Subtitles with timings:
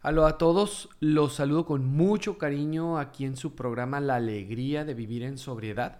[0.00, 4.94] Aló a todos, los saludo con mucho cariño aquí en su programa La Alegría de
[4.94, 5.98] Vivir en Sobriedad,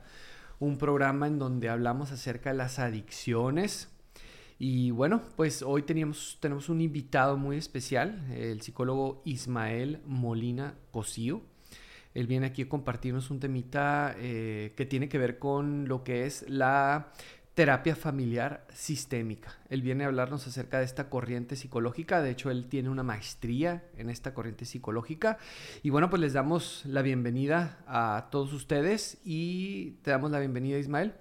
[0.61, 3.91] un programa en donde hablamos acerca de las adicciones.
[4.57, 11.43] Y bueno, pues hoy tenemos, tenemos un invitado muy especial, el psicólogo Ismael Molina Cosío.
[12.15, 16.25] Él viene aquí a compartirnos un temita eh, que tiene que ver con lo que
[16.25, 17.13] es la
[17.59, 19.59] terapia familiar sistémica.
[19.69, 22.23] Él viene a hablarnos acerca de esta corriente psicológica.
[22.23, 25.39] De hecho, él tiene una maestría en esta corriente psicológica.
[25.83, 30.79] Y bueno, pues les damos la bienvenida a todos ustedes y te damos la bienvenida,
[30.79, 31.15] Ismael.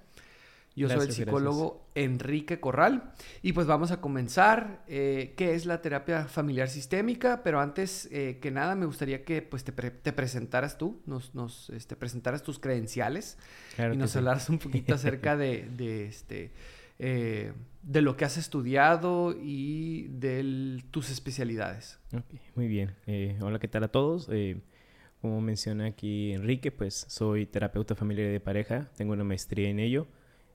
[0.78, 4.84] Yo soy el psicólogo Enrique Corral y pues vamos a comenzar.
[4.88, 7.42] Eh, ¿Qué es la terapia familiar sistémica?
[7.44, 11.96] Pero antes eh, que nada me gustaría que pues te, presentaras tú, nos, nos este,
[11.96, 13.40] presentaras tus credenciales
[13.92, 16.52] y nos hablaras un poquito acerca de, de este,
[17.00, 22.00] eh, de lo que has estudiado y de tus especialidades.
[22.54, 22.94] muy bien.
[23.42, 24.30] hola, ¿qué tal a todos?
[25.20, 30.08] como menciona aquí Enrique, pues soy terapeuta familiar de pareja, tengo una maestría en ello.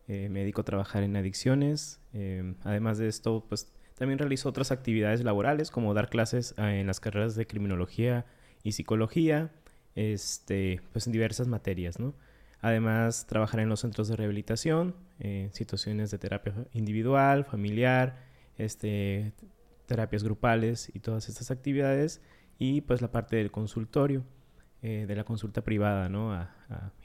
[0.09, 2.01] Eh, trabajar en adicciones.
[2.13, 6.87] Em, además de esto, pues también realizo otras actividades laborales como dar clases ah, en
[6.87, 8.27] las carreras de criminología
[8.63, 9.51] y psicología,
[9.95, 12.15] este, pues en diversas materias, ¿no?
[12.61, 18.25] Además, trabajar en los centros de rehabilitación, en situaciones de terapia individual, familiar,
[18.57, 19.33] este,
[19.87, 22.21] terapias grupales y todas estas actividades.
[22.59, 24.25] Y pues la parte del consultorio,
[24.83, 26.33] eh, de la consulta privada, ¿no?
[26.33, 26.55] A,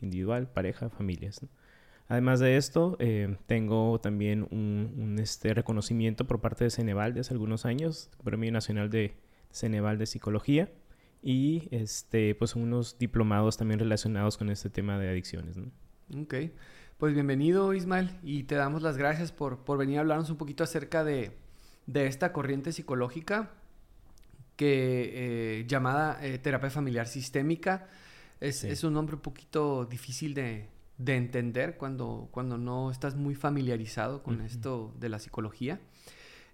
[0.01, 1.45] individual, pareja, familias.
[2.09, 7.33] Además de esto, eh, tengo también un, este reconocimiento por parte de Ceneval de hace
[7.33, 9.15] algunos años, Premio Nacional de
[9.51, 10.71] Ceneval de Psicología,
[11.21, 15.57] y este, pues unos diplomados también relacionados con este tema de adicciones.
[16.17, 16.35] Ok,
[16.97, 21.03] pues bienvenido Ismael y te damos las gracias por, venir a hablarnos un poquito acerca
[21.03, 21.33] de,
[21.93, 23.51] esta corriente psicológica
[24.55, 27.89] que eh, llamada eh, terapia familiar sistémica.
[28.39, 34.23] es, un nombre un poquito difícil de, de entender cuando, cuando no estás muy familiarizado
[34.23, 35.79] con esto de la psicología.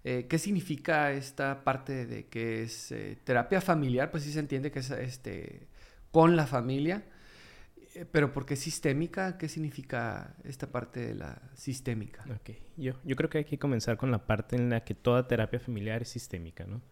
[0.04, 4.10] Eh, ¿Qué significa esta parte de que es eh, terapia familiar?
[4.10, 5.66] Pues sí se entiende que es este,
[6.10, 7.04] con la familia,
[7.94, 9.38] eh, pero ¿por qué sistémica?
[9.38, 12.26] ¿Qué significa esta parte de la sistémica?
[12.40, 12.62] Okay.
[12.76, 15.58] Yo, yo creo que hay que comenzar con la parte en la que toda terapia
[15.58, 16.82] familiar es sistémica, ¿no?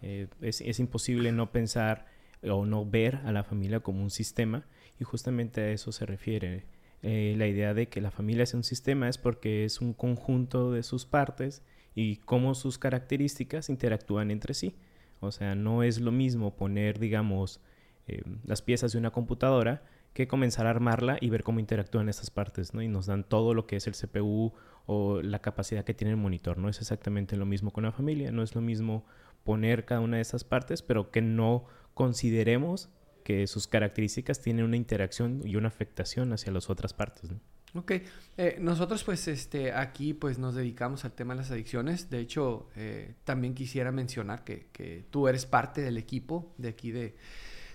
[0.00, 2.04] es, es imposible no pensar
[2.42, 4.66] o no ver a la familia como un sistema
[5.00, 6.66] y justamente a eso se refiere
[7.06, 10.72] eh, la idea de que la familia es un sistema es porque es un conjunto
[10.72, 11.62] de sus partes
[11.94, 14.74] y cómo sus características interactúan entre sí.
[15.20, 17.60] O sea, no es lo mismo poner, digamos,
[18.06, 19.82] eh, las piezas de una computadora
[20.14, 22.80] que comenzar a armarla y ver cómo interactúan estas partes, ¿no?
[22.80, 24.54] Y nos dan todo lo que es el CPU
[24.86, 26.56] o la capacidad que tiene el monitor.
[26.56, 29.04] No es exactamente lo mismo con la familia, no es lo mismo
[29.42, 32.88] poner cada una de esas partes, pero que no consideremos
[33.24, 37.30] que sus características tienen una interacción y una afectación hacia las otras partes.
[37.74, 37.92] Ok,
[38.36, 42.08] eh, nosotros pues este, aquí pues nos dedicamos al tema de las adicciones.
[42.08, 46.92] De hecho, eh, también quisiera mencionar que, que, tú eres parte del equipo de aquí
[46.92, 47.16] de,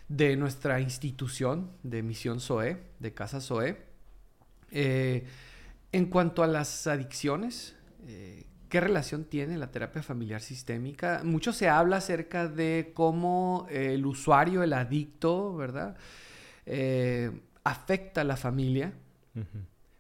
[0.08, 3.78] de nuestra institución de Misión SOE, de Casa SOE.
[4.72, 5.26] Eh,
[5.92, 7.76] en cuanto a las adicciones,
[8.70, 11.22] ¿Qué relación tiene la terapia familiar sistémica?
[11.24, 15.98] Mucho se habla acerca de cómo el usuario, el adicto, ¿verdad?
[16.68, 17.32] Eh,
[17.64, 18.94] afecta a la familia.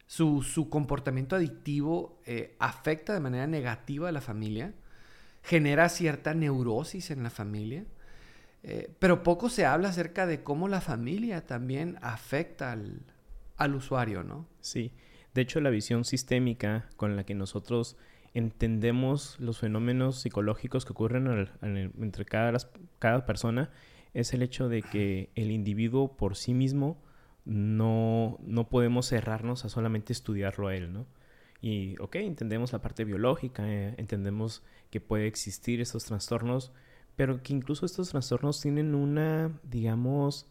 [0.05, 4.75] su, comportamiento adictivo eh, afecta de manera negativa a la familia.
[5.41, 7.85] Genera cierta neurosis en la familia.
[8.61, 13.01] Eh, pero poco se habla acerca de cómo la familia también afecta al,
[13.57, 14.45] al usuario, ¿no?
[14.61, 14.91] Sí.
[15.33, 17.97] De hecho, la visión sistémica con la que nosotros
[18.33, 22.57] entendemos los fenómenos psicológicos que ocurren entre cada,
[22.99, 23.71] cada persona
[24.13, 27.01] es el hecho de que el individuo por sí mismo
[27.45, 31.05] no, no podemos cerrarnos a solamente estudiarlo a él, ¿no?
[31.61, 36.71] Y, ok, entendemos la parte biológica, eh, entendemos que puede existir estos trastornos,
[37.15, 40.47] pero que incluso estos trastornos tienen una, digamos,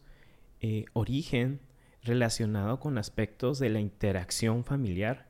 [0.61, 1.61] eh, origen
[2.03, 5.28] relacionado con aspectos de la interacción familiar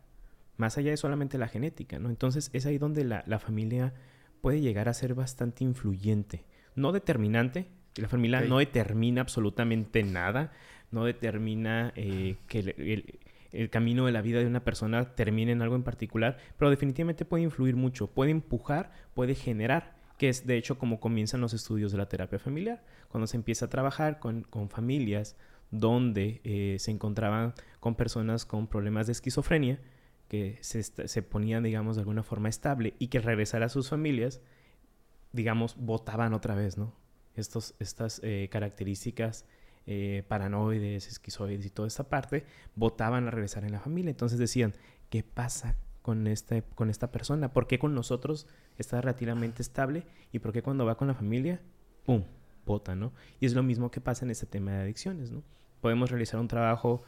[0.60, 2.10] más allá de solamente la genética, ¿no?
[2.10, 3.94] Entonces es ahí donde la, familia
[4.42, 6.46] puede llegar a ser bastante influyente,
[6.76, 10.52] no determinante, la familia no determina absolutamente nada,
[10.92, 12.60] no determina eh, que
[13.52, 17.24] el, camino de la vida de una persona termine en algo en particular, pero definitivamente
[17.24, 21.94] puede influir mucho, puede empujar, puede generar, que es de hecho como comienzan los estudios
[21.94, 25.38] de la terapia familiar, cuando se empieza a trabajar con, familias
[25.72, 29.80] donde eh, se encontraban con personas con problemas de esquizofrenia,
[30.30, 34.42] que se, se ponían, digamos, de alguna forma estable y que regresar a sus familias,
[35.34, 36.94] digamos, votaban otra vez, ¿no?
[37.36, 39.46] estas eh, características
[39.86, 42.46] eh, paranoides, esquizoides y toda esta parte,
[42.76, 44.12] votaban a regresar en la familia.
[44.12, 44.74] Entonces decían,
[45.10, 47.52] ¿qué pasa con, este, con esta persona?
[47.52, 48.48] ¿Por qué con nosotros
[48.78, 50.06] está relativamente estable?
[50.32, 51.62] ¿Y por qué cuando va con la familia,
[52.06, 52.24] ¡pum!,
[52.66, 53.14] vota, ¿no?
[53.40, 55.44] Y es lo mismo que pasa en este tema de adicciones, ¿no?
[55.82, 57.04] Podemos realizar un trabajo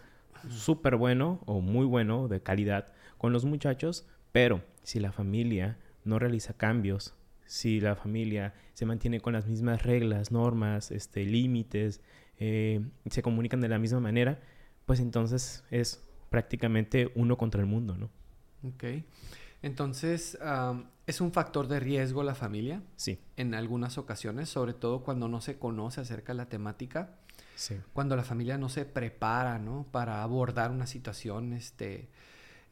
[0.49, 6.19] súper bueno o muy bueno, de calidad, con los muchachos, pero si la familia no
[6.19, 7.13] realiza cambios,
[7.45, 12.01] si la familia se mantiene con las mismas reglas, normas, este, límites,
[12.37, 14.39] eh, se comunican de la misma manera,
[14.85, 18.09] pues entonces es prácticamente uno contra el mundo, ¿no?
[18.67, 19.03] Ok.
[19.61, 20.39] Entonces,
[21.05, 22.81] ¿es un factor de riesgo la familia?
[22.95, 23.19] Sí.
[23.35, 27.19] En algunas ocasiones, sobre todo cuando no se conoce acerca de la temática.
[27.55, 27.75] Sí.
[27.93, 29.85] Cuando la familia no se prepara, ¿no?
[29.91, 32.09] Para abordar una situación, este,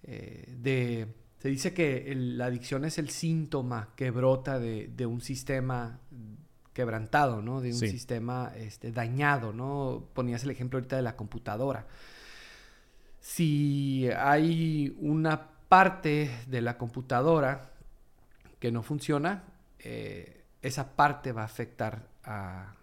[0.03, 1.07] eh, de...
[1.39, 5.99] Se dice que la adicción es el síntoma que brota de, de un sistema
[6.73, 7.61] quebrantado, ¿no?
[7.61, 10.07] De un sistema este, dañado, ¿no?
[10.13, 11.87] Ponías el ejemplo ahorita de la computadora.
[13.19, 17.71] Si hay una parte de la computadora
[18.59, 19.43] que no funciona,
[19.79, 22.75] eh, esa parte va a afectar a,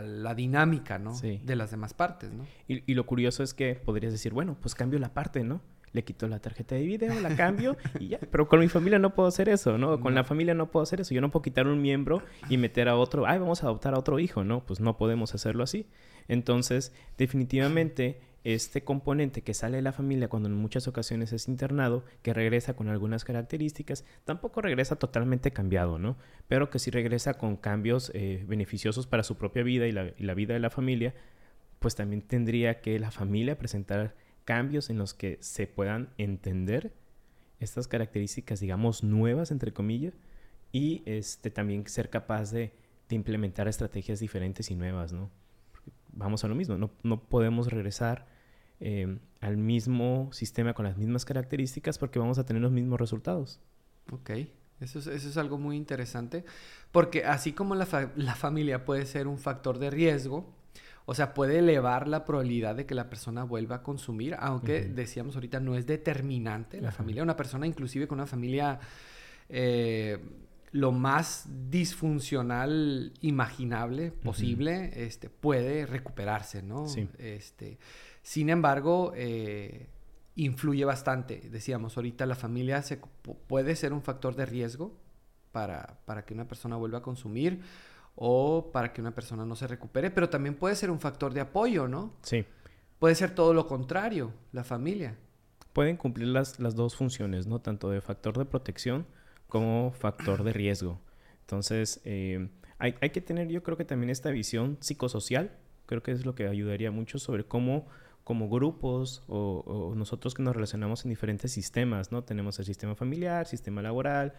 [0.00, 1.12] la dinámica, ¿no?
[1.20, 2.46] De las demás partes, ¿no?
[2.68, 5.60] Y, y, lo curioso es que podrías decir, bueno, pues cambio la parte, ¿no?
[5.92, 8.18] le quito la tarjeta de video, la cambio y ya.
[8.18, 10.00] Pero con mi familia no puedo hacer eso, ¿no?
[10.00, 11.14] Con la familia no puedo hacer eso.
[11.14, 13.98] Yo no puedo quitar un miembro y meter a otro, ay, vamos a adoptar a
[13.98, 14.64] otro hijo, ¿no?
[14.64, 15.86] Pues no podemos hacerlo así.
[16.28, 22.04] Entonces, definitivamente, este componente que sale de la familia cuando en muchas ocasiones es internado,
[22.22, 26.16] que regresa con algunas características, tampoco regresa totalmente cambiado, ¿no?
[26.48, 30.24] Pero que sí regresa con cambios eh, beneficiosos para su propia vida y la, y
[30.24, 31.14] la vida de la familia,
[31.78, 34.14] pues también tendría que la familia presentar
[34.44, 36.92] cambios en los que se puedan entender
[37.60, 40.14] estas características, digamos, nuevas, entre comillas,
[40.72, 42.72] y este, también ser capaz de,
[43.10, 45.30] implementar estrategias diferentes y nuevas, ¿no?
[46.12, 48.26] vamos a lo mismo, no, podemos regresar
[48.84, 53.60] eh, al mismo sistema con las mismas características porque vamos a tener los mismos resultados.
[54.10, 54.30] Ok,
[54.80, 56.44] eso es, eso es algo muy interesante,
[56.90, 57.86] porque así como la,
[58.16, 60.52] la familia puede ser un factor de riesgo,
[61.04, 65.36] o sea, puede elevar la probabilidad de que la persona vuelva a consumir, aunque decíamos
[65.36, 67.22] ahorita no es determinante la familia.
[67.22, 68.80] Una persona, inclusive con una familia
[69.48, 70.18] eh,
[70.72, 76.88] lo más disfuncional imaginable posible, este, puede recuperarse, ¿no?
[76.88, 77.08] Sí.
[77.18, 77.78] Este,
[78.22, 79.88] sin embargo, eh,
[80.36, 81.48] influye bastante.
[81.50, 83.00] Decíamos, ahorita la familia se,
[83.48, 84.96] puede ser un factor de riesgo
[85.50, 87.60] para, para que una persona vuelva a consumir
[88.14, 91.40] o para que una persona no se recupere, pero también puede ser un factor de
[91.40, 92.14] apoyo, ¿no?
[92.22, 92.44] Sí.
[92.98, 95.16] Puede ser todo lo contrario, la familia.
[95.72, 97.60] Pueden cumplir las, las dos funciones, ¿no?
[97.60, 99.06] Tanto de factor de protección
[99.48, 101.00] como factor de riesgo.
[101.40, 102.48] Entonces, eh,
[102.78, 105.50] hay, hay, que tener yo creo que también esta visión psicosocial,
[105.86, 107.86] creo que es lo que ayudaría mucho sobre cómo
[108.24, 112.22] como grupos o, nosotros que nos relacionamos en diferentes sistemas, ¿no?
[112.22, 114.34] Tenemos el sistema familiar, sistema laboral,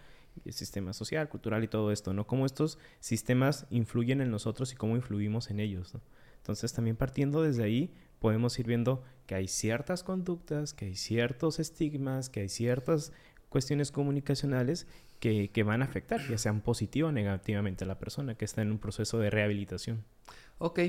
[0.46, 2.26] el sistema social, cultural y todo esto, ¿no?
[2.26, 5.94] Cómo estos sistemas influyen en nosotros y cómo influimos en ellos.
[6.38, 11.60] Entonces también partiendo desde ahí podemos ir viendo que hay ciertas conductas, que hay ciertos
[11.60, 13.12] estigmas, que hay ciertas
[13.50, 14.88] cuestiones comunicacionales
[15.20, 18.62] que, que van a afectar, ya sean positiva o negativamente a la persona que está
[18.62, 20.04] en un proceso de rehabilitación.
[20.60, 20.80] Ok,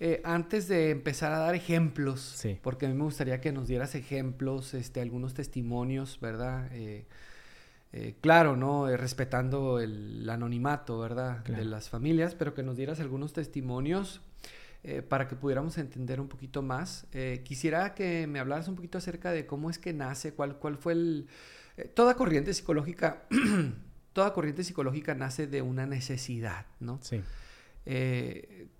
[0.00, 2.58] eh, antes de empezar a dar ejemplos, sí.
[2.62, 6.70] porque a mí me gustaría que nos dieras ejemplos, este, algunos testimonios, ¿verdad?
[6.72, 7.06] Eh,
[7.92, 8.88] eh, claro, ¿no?
[8.88, 11.44] Eh, respetando el anonimato, ¿verdad?
[11.44, 14.20] De las familias, pero que nos dieras algunos testimonios
[15.08, 17.06] para que pudiéramos entender un poquito más.
[17.44, 20.94] quisiera que me hablaras un poquito acerca de cómo es que nace, cuál, cuál fue
[20.94, 21.28] el...
[21.94, 23.24] toda corriente psicológica,
[24.14, 27.00] toda corriente psicológica nace de una necesidad, ¿no?
[27.02, 27.20] Sí.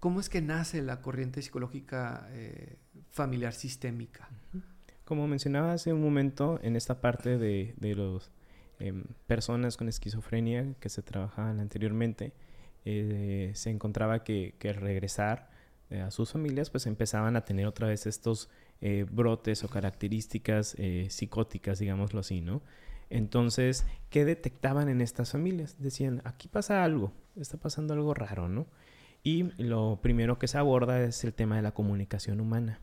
[0.00, 2.28] ¿Cómo es que nace la corriente psicológica
[3.10, 4.28] familiar sistémica?
[5.04, 8.30] Como mencionaba hace un momento, en esta parte de, de los
[8.80, 12.32] Em, personas con esquizofrenia que se trabajaban anteriormente,
[12.84, 15.50] eh, se encontraba que, que al regresar
[15.90, 18.48] eh, a sus familias, pues empezaban a tener otra vez estos
[18.80, 20.76] eh, brotes o características
[21.08, 22.62] psicóticas, digámoslo así, ¿no?
[23.10, 25.76] Entonces, ¿qué detectaban en estas familias?
[25.80, 28.66] Decían, aquí pasa algo, está pasando algo raro, ¿no?
[29.22, 32.80] Y lo primero que se aborda es el tema de la comunicación humana.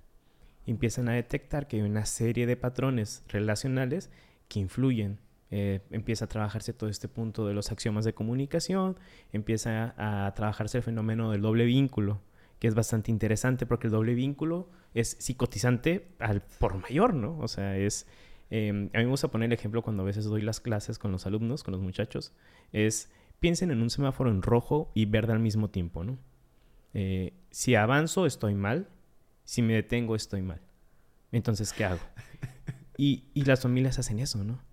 [0.66, 4.10] Empiezan a detectar que hay una serie de patrones relacionales
[4.48, 5.20] que influyen
[5.52, 8.98] eh, empieza a trabajarse todo este punto de los axiomas de comunicación,
[9.32, 12.20] empieza a, trabajarse el fenómeno del doble vínculo,
[12.60, 17.38] que es bastante interesante porque el doble vínculo es psicotizante al por mayor, ¿no?
[17.40, 18.08] O sea, es...
[18.50, 21.12] Em, a mí me gusta poner el ejemplo cuando a veces doy las clases con
[21.12, 22.32] los alumnos, con los muchachos,
[22.74, 23.10] es
[23.46, 26.18] piensen en un semáforo en rojo y verde al mismo tiempo, ¿no?
[26.96, 28.90] Eh, si avanzo, estoy mal.
[29.44, 30.62] Si me detengo, estoy mal.
[31.32, 32.00] Entonces, ¿qué hago?
[32.98, 34.64] Y, y las familias hacen eso, ¿no?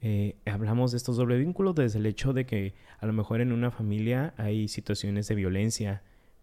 [0.00, 3.52] Eh, hablamos de estos doble vínculos desde el hecho de que a lo mejor en
[3.52, 6.02] una familia hay situaciones de violencia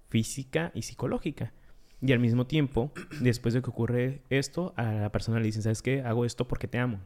[0.09, 1.53] física y psicológica.
[2.01, 5.81] Y al mismo tiempo, después de que ocurre esto, a la persona le dicen, ¿sabes
[5.81, 6.03] qué?
[6.03, 6.99] Hago esto porque te amo.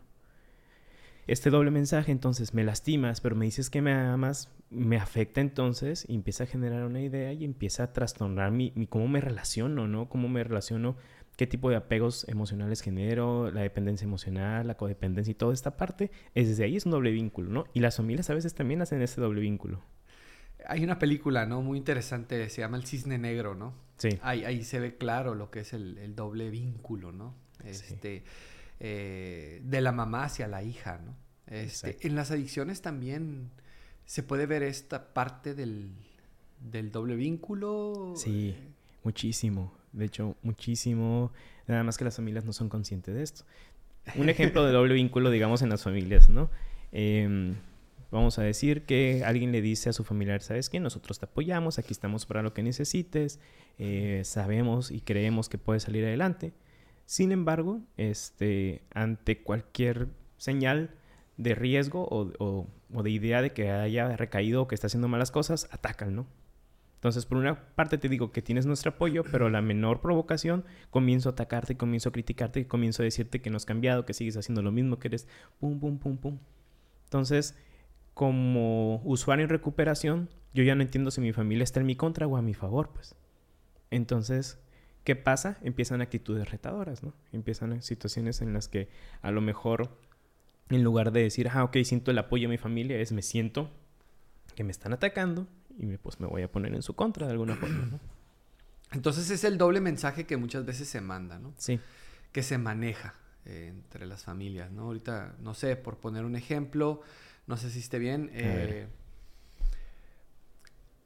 [1.26, 6.06] Este doble mensaje, entonces, me lastimas, pero me dices que me amas, me afecta entonces
[6.08, 10.10] y empieza a generar una idea y empieza a trastornar mi, cómo me relaciono, ¿no?
[10.10, 10.98] Cómo me relaciono,
[11.38, 16.12] qué tipo de apegos emocionales genero, la dependencia emocional, la codependencia y toda esta parte.
[16.36, 17.66] Es desde ahí es un doble vínculo, ¿no?
[17.74, 19.82] Y las familias a veces también hacen ese doble vínculo.
[20.68, 21.62] Hay una película, ¿no?
[21.62, 23.74] Muy interesante, se llama El Cisne Negro, ¿no?
[23.98, 24.10] Sí.
[24.22, 27.36] Ahí, ahí se ve claro lo que es el, doble vínculo, ¿no?
[27.64, 28.24] Este,
[28.80, 31.16] eh, de la mamá hacia la hija, ¿no?
[31.48, 33.52] Este, en las adicciones también
[34.06, 35.92] se puede ver esta parte del,
[36.60, 38.14] del doble vínculo.
[38.16, 38.56] Sí,
[39.04, 39.74] muchísimo.
[39.92, 41.32] De hecho, muchísimo.
[41.68, 43.44] Nada más que las familias no son conscientes de esto.
[44.16, 46.50] Un ejemplo de doble vínculo, digamos, en las familias, ¿no?
[46.92, 47.54] Eh,
[48.14, 50.80] Vamos a decir que alguien le dice a su familiar, ¿sabes qué?
[50.80, 53.40] Nosotros te apoyamos, aquí estamos para lo que necesites,
[53.80, 56.54] eh, sabemos y creemos que puedes salir adelante.
[57.06, 60.08] Sin embargo, este, ante cualquier
[60.38, 60.92] señal
[61.38, 62.68] de riesgo o,
[63.04, 66.28] de idea de que haya recaído o que está haciendo malas cosas, atacan, ¿no?
[66.96, 71.28] Entonces, por una parte te digo que tienes nuestro apoyo, pero la menor provocación, comienzo
[71.28, 74.62] a atacarte, comienzo a criticarte, comienzo a decirte que no has cambiado, que sigues haciendo
[74.62, 75.28] lo mismo, que eres
[75.60, 76.38] pum, pum, pum, pum.
[77.04, 77.58] Entonces,
[78.14, 82.26] como usuario en recuperación, yo ya no entiendo si mi familia está en mi contra
[82.26, 83.16] o a mi favor, pues.
[83.92, 84.63] Entonces,
[85.04, 85.58] ¿qué pasa?
[85.62, 87.14] Empiezan actitudes retadoras, ¿no?
[87.32, 88.90] Empiezan situaciones en las que
[89.22, 89.90] a lo mejor,
[90.70, 93.70] en lugar de decir, ah, ok, siento el apoyo de mi familia, es me siento
[94.56, 97.34] que me están atacando y me, pues me voy a poner en su contra de
[97.34, 98.00] alguna forma, ¿no?
[98.92, 101.54] Entonces es el doble mensaje que muchas veces se manda, ¿no?
[101.58, 101.80] Sí.
[102.32, 104.84] Que se maneja eh, entre las familias, ¿no?
[104.84, 107.02] Ahorita, no sé, por poner un ejemplo,
[107.48, 108.30] no sé si esté bien.
[108.34, 108.88] Eh,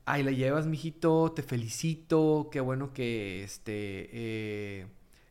[0.10, 4.88] Ay, la llevas, mijito, te felicito, qué bueno que este, eh,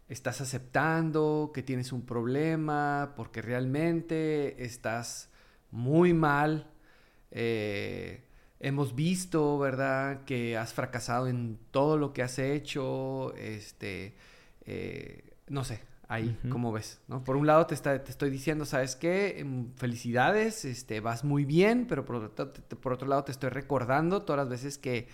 [0.06, 5.30] estás aceptando, que tienes un problema, porque realmente estás
[5.70, 6.70] muy mal.
[7.30, 8.22] Eh,
[8.60, 14.14] hemos visto, ¿verdad?, que has fracasado en todo lo que has hecho, este,
[15.48, 17.24] no sé, ahí, como ves, ¿no?
[17.24, 19.40] Por un lado te, está, te estoy diciendo, ¿sabes qué?
[19.40, 24.22] Em, felicidades, este, vas muy bien, pero por otro, por otro lado te estoy recordando
[24.22, 25.08] todas las veces que,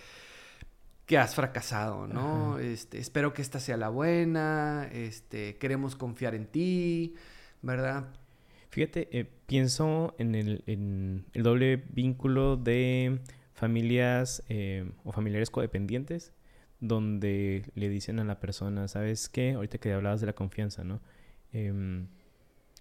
[1.05, 2.59] que has fracasado, ¿no?
[2.59, 7.15] Este, espero que esta sea la buena, este, queremos confiar en ti,
[7.61, 8.05] ¿verdad?
[8.69, 13.19] Fíjate, eh, pienso en el, en el, doble vínculo de
[13.53, 16.33] familias eh, o familiares codependientes
[16.83, 19.53] donde le dicen a la persona, ¿sabes qué?
[19.53, 20.99] Ahorita que hablabas de la confianza, ¿no?
[21.53, 22.07] Em,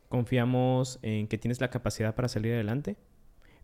[0.09, 2.97] confiamos en que tienes la capacidad para salir adelante,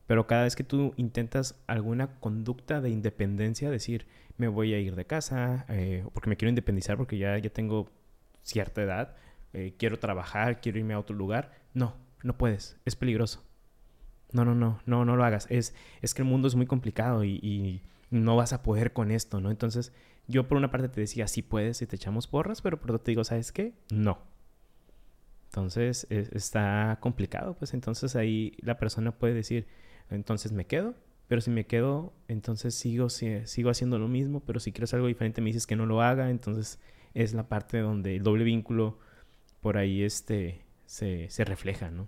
[0.07, 4.95] pero cada vez que tú intentas alguna conducta de independencia, decir, me voy a ir
[4.95, 7.91] de casa, eh, porque me quiero independizar porque ya, ya tengo
[8.43, 9.17] cierta edad,
[9.55, 13.43] eh, quiero trabajar, quiero irme a otro lugar, no, no puedes, es peligroso.
[14.31, 15.47] No, no, no, no, no lo hagas.
[15.51, 19.11] Es, es que el mundo es muy complicado y, y no vas a poder con
[19.11, 19.51] esto, ¿no?
[19.51, 19.93] Entonces,
[20.29, 23.01] yo por una parte te decía, sí puedes y te echamos porras, pero por otro
[23.01, 23.75] te digo, ¿sabes qué?
[23.91, 24.19] No.
[25.47, 29.67] Entonces e, está complicado, pues entonces ahí la persona puede decir,
[30.11, 30.95] entonces me quedo,
[31.27, 35.41] pero si me quedo, entonces sigo, sigo haciendo lo mismo, pero si quieres algo diferente
[35.41, 36.79] me dices que no lo haga, entonces
[37.15, 38.99] es la parte donde el doble vínculo
[39.63, 42.07] por ahí este, se, se refleja, ¿no?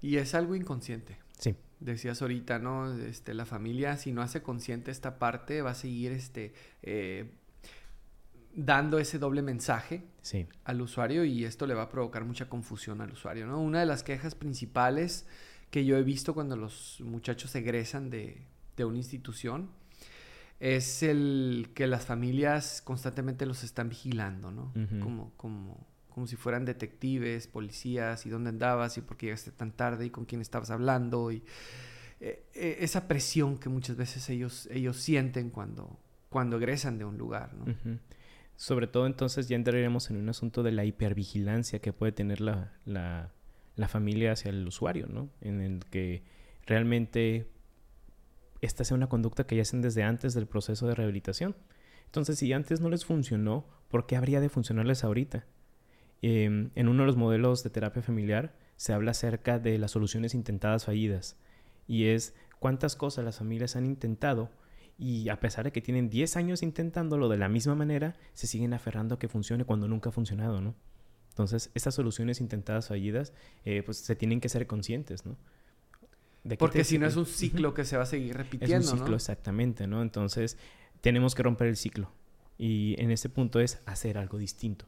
[0.00, 1.18] Y es algo inconsciente.
[1.38, 2.92] Sí decías ahorita, ¿no?
[2.92, 7.30] Este, la familia, si no hace consciente esta parte, va a seguir este, eh,
[8.54, 10.02] dando ese doble mensaje
[10.64, 13.60] al usuario y esto le va a provocar mucha confusión al usuario, ¿no?
[13.60, 15.26] Una de las quejas principales
[15.70, 18.42] que yo he visto cuando los muchachos egresan de,
[18.76, 19.70] de una institución
[20.60, 24.72] es el que las familias constantemente los están vigilando, ¿no?
[25.00, 25.86] Como, como
[26.18, 30.10] como si fueran detectives, policías, y dónde andabas, y por qué llegaste tan tarde, y
[30.10, 31.44] con quién estabas hablando, y
[32.18, 35.96] eh, eh, esa presión que muchas veces ellos, ellos sienten cuando,
[36.28, 37.52] cuando egresan de un lugar.
[38.56, 42.72] Sobre todo entonces ya entraremos en un asunto de la hipervigilancia que puede tener la,
[42.84, 43.32] la,
[43.76, 45.30] la familia hacia el usuario, ¿no?
[45.40, 46.24] En el que
[46.66, 47.48] realmente
[48.60, 51.54] esta sea una conducta que ya hacen desde antes del proceso de rehabilitación.
[52.06, 55.46] Entonces, si antes no les funcionó, ¿por qué habría de funcionarles ahorita?
[56.22, 60.34] Em, en uno de los modelos de terapia familiar se habla acerca de las soluciones
[60.34, 61.36] intentadas fallidas
[61.86, 64.50] y es cuántas cosas las familias han intentado
[65.00, 68.74] Y a pesar de que tienen 10 años intentándolo de la misma manera, se siguen
[68.74, 70.74] aferrando a que funcione cuando nunca ha funcionado, ¿no?
[71.30, 73.32] Entonces, estas soluciones intentadas fallidas,
[73.64, 75.36] eh, pues se tienen que ser conscientes, ¿no?
[76.58, 79.14] Porque si no es un ciclo que se va a seguir repitiendo, Es un ciclo,
[79.14, 80.02] exactamente, ¿no?
[80.02, 80.56] Entonces,
[81.00, 82.10] tenemos que romper el ciclo.
[82.58, 84.86] Y en este punto es hacer algo distinto.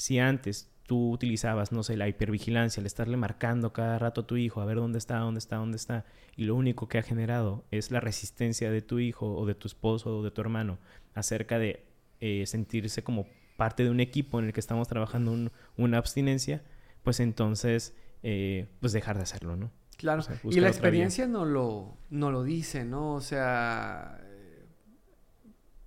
[0.00, 4.38] Si antes tú utilizabas, no sé, la hipervigilancia, el estarle marcando cada rato a tu
[4.38, 7.66] hijo, a ver dónde está, dónde está, dónde está, y lo único que ha generado
[7.70, 10.78] es la resistencia de tu hijo o de tu esposo o de tu hermano
[11.12, 11.84] acerca de
[12.20, 13.26] eh, sentirse como
[13.58, 16.62] parte de un equipo en el que estamos trabajando una abstinencia,
[17.02, 19.70] pues entonces, eh, pues dejar de hacerlo, ¿no?
[19.98, 23.16] Claro, y la experiencia no lo, no lo dice, ¿no?
[23.16, 24.18] O sea,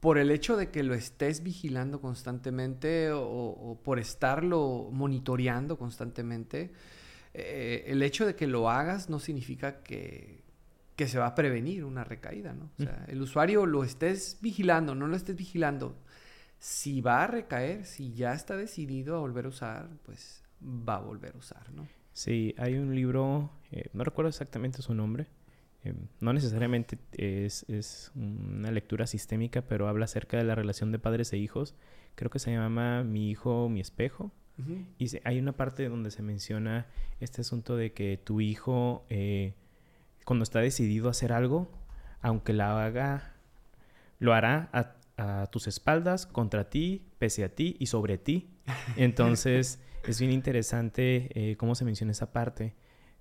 [0.03, 6.73] por el hecho de que lo estés vigilando constantemente o, por estarlo monitoreando constantemente,
[7.33, 10.43] eh, el hecho de que lo hagas no significa que,
[10.97, 12.69] que, se va a prevenir una recaída, ¿no?
[12.77, 15.95] O sea, el usuario lo estés vigilando, no lo estés vigilando.
[16.59, 20.99] Si va a recaer, si ya está decidido a volver a usar, pues va a
[20.99, 21.87] volver a usar, ¿no?
[22.11, 25.27] Sí, hay un libro, eh, no recuerdo exactamente su nombre,
[25.83, 30.99] eh, no necesariamente es, es, una lectura sistémica, pero habla acerca de la relación de
[30.99, 31.75] padres e hijos.
[32.15, 34.31] Creo que se llama Mi hijo, mi espejo.
[34.99, 36.85] Y hay una parte donde se menciona
[37.19, 39.55] este asunto de que tu hijo, eh,
[40.25, 41.71] cuando está decidido a hacer algo,
[42.21, 43.33] aunque la haga,
[44.19, 48.47] lo hará a, a tus espaldas, contra ti, pese a ti y sobre ti.
[48.95, 52.75] Entonces es bien interesante eh, cómo se menciona esa parte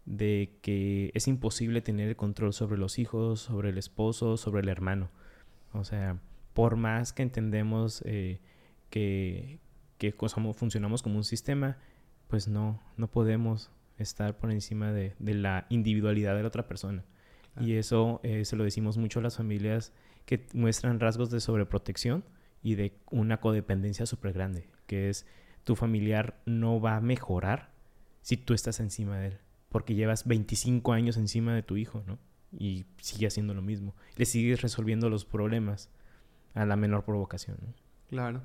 [0.05, 4.69] de que es imposible tener el control sobre los hijos, sobre el esposo, sobre el
[4.69, 5.11] hermano.
[5.73, 6.19] O sea,
[6.55, 8.41] por más que entendemos eh,
[8.91, 9.59] que,
[9.99, 11.79] que funcionamos como un sistema,
[12.29, 17.05] pues no, no podemos estar por encima de, la individualidad de la otra persona.
[17.61, 19.93] Y eso eh, se lo decimos mucho a las familias
[20.25, 22.25] que muestran rasgos de sobreprotección
[22.63, 25.27] y de una codependencia súper grande, que es
[25.65, 27.71] tu familiar no va a mejorar
[28.23, 29.39] si tú estás encima de él,
[29.73, 32.19] porque llevas 25 años encima de tu hijo, ¿no?
[32.57, 33.97] Y sigue haciendo lo mismo.
[34.17, 35.91] Le sigues resolviendo los problemas
[36.55, 37.75] a la menor provocación, ¿no?
[38.09, 38.43] Claro.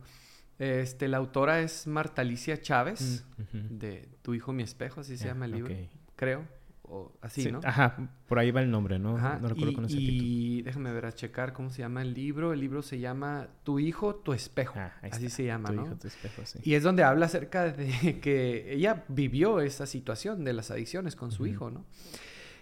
[0.57, 5.27] Este, la autora es Marta Alicia Chávez, mm, de Tu hijo, mi espejo, así se
[5.27, 5.75] llama el libro,
[6.15, 6.56] creo
[6.89, 7.59] o así, ¿no?
[7.63, 9.17] Ajá, por ahí va el nombre, ¿no?
[9.17, 12.53] No recuerdo y, con ese Y déjame ver a checar cómo se llama el libro.
[12.53, 14.79] El libro se llama Tu hijo, tu espejo.
[14.79, 16.59] Ah, así se llama, tu Hijo, tu espejo, sí.
[16.63, 21.31] Y es donde habla acerca de que ella vivió esa situación de las adicciones con
[21.31, 21.85] su hijo, ¿no?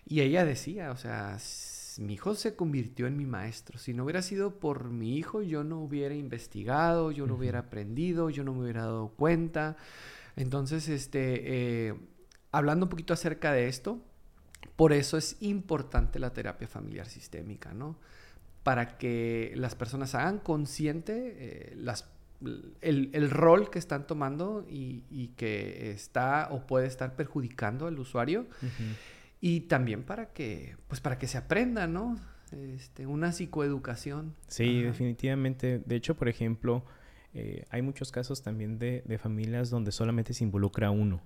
[0.08, 1.38] Y ella decía, o sea,
[2.00, 3.80] mi hijo se convirtió en mi maestro.
[3.80, 8.30] Si no hubiera sido por mi hijo, yo no hubiera investigado, yo no hubiera aprendido,
[8.30, 9.78] yo no me hubiera dado cuenta.
[10.36, 11.96] Entonces, este, eh,
[12.52, 14.00] hablando un poquito acerca de esto,
[14.76, 17.98] por eso es importante la terapia familiar sistémica, ¿no?
[18.64, 22.10] Para que las personas hagan consciente eh, las,
[22.82, 28.48] el, rol que están tomando y, que está o puede estar perjudicando al usuario.
[29.40, 32.20] Y también para que, pues para que se aprenda, ¿no?
[32.52, 34.34] Este, una psicoeducación.
[34.48, 35.80] Sí, definitivamente.
[35.86, 36.84] De hecho, por ejemplo,
[37.34, 41.22] eh, hay muchos casos también de, de familias donde solamente se involucra uno,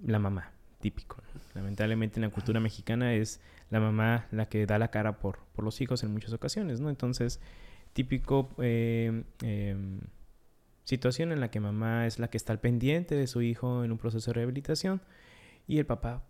[0.00, 1.16] la mamá típico.
[1.54, 5.64] Lamentablemente en la cultura mexicana es la mamá la que da la cara por, por
[5.64, 6.88] los hijos en muchas ocasiones, ¿no?
[6.88, 7.40] Entonces,
[7.92, 10.00] típico eh, em,
[10.84, 13.92] situación en la que mamá es la que está al pendiente de su hijo en
[13.92, 15.02] un proceso de rehabilitación
[15.66, 16.24] y el papá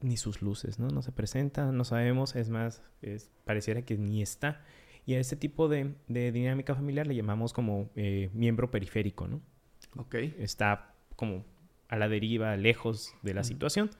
[0.00, 0.88] ni sus luces, ¿no?
[0.88, 4.62] No se presenta, no sabemos, es más, es, pareciera que ni está.
[5.06, 9.40] Y a este tipo de, de dinámica familiar le llamamos como eh, miembro periférico, ¿no?
[9.96, 10.14] Ok.
[10.38, 11.44] Está como
[11.94, 13.90] a la deriva, lejos de la situación.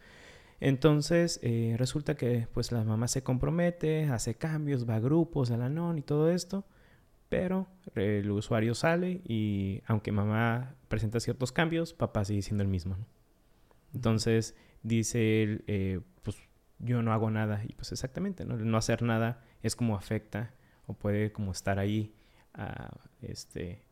[0.60, 5.56] Entonces, eh, resulta que pues la mamá se compromete, hace cambios, va a grupos, a
[5.56, 6.64] la non y todo esto,
[7.28, 12.96] pero el usuario sale y aunque mamá presenta ciertos cambios, papá sigue siendo el mismo.
[13.92, 16.36] Entonces, dice él, eh, pues
[16.78, 18.56] yo no hago nada y pues exactamente, ¿no?
[18.56, 20.54] no hacer nada es como afecta
[20.86, 22.14] o puede como estar ahí
[22.52, 22.90] a,
[23.22, 23.83] este,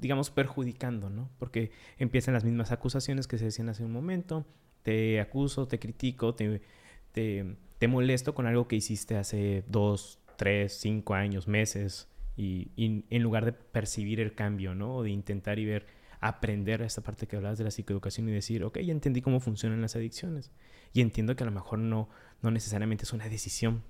[0.00, 1.30] digamos, perjudicando, ¿no?
[1.38, 4.46] Porque empiezan las mismas acusaciones que se decían hace un momento,
[4.82, 6.62] te acuso, te critico, te,
[7.12, 12.70] te, molesto con algo que hiciste hace dos, tres, cinco años, meses, y,
[13.10, 14.96] en lugar de percibir el cambio, ¿no?
[14.96, 15.86] O de intentar y ver,
[16.20, 19.82] aprender esta parte que hablabas de la psicoeducación y decir, ok, ya entendí cómo funcionan
[19.82, 20.50] las adicciones.
[20.94, 22.08] Y entiendo que a lo mejor no,
[22.40, 23.82] no necesariamente es una decisión,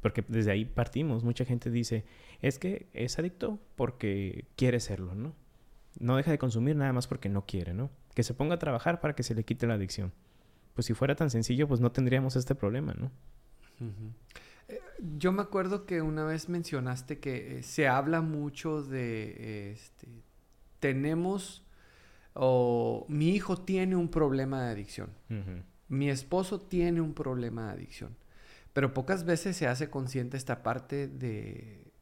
[0.00, 1.22] porque desde ahí partimos.
[1.22, 2.04] Mucha gente dice,
[2.40, 5.34] es que es adicto porque quiere serlo, ¿no?
[5.98, 7.90] No deja de consumir nada más porque no quiere, ¿no?
[8.14, 10.12] Que se ponga a trabajar para que se le quite la adicción.
[10.74, 13.10] Pues si fuera tan sencillo, pues no tendríamos este problema, ¿no?
[15.18, 20.08] yo me acuerdo que una vez mencionaste que eh, se habla mucho de, este,
[20.80, 21.64] tenemos,
[22.34, 25.10] o mi hijo tiene un problema de adicción,
[25.88, 28.16] mi esposo tiene un problema de adicción,
[28.72, 31.92] pero pocas veces se hace consciente esta parte de,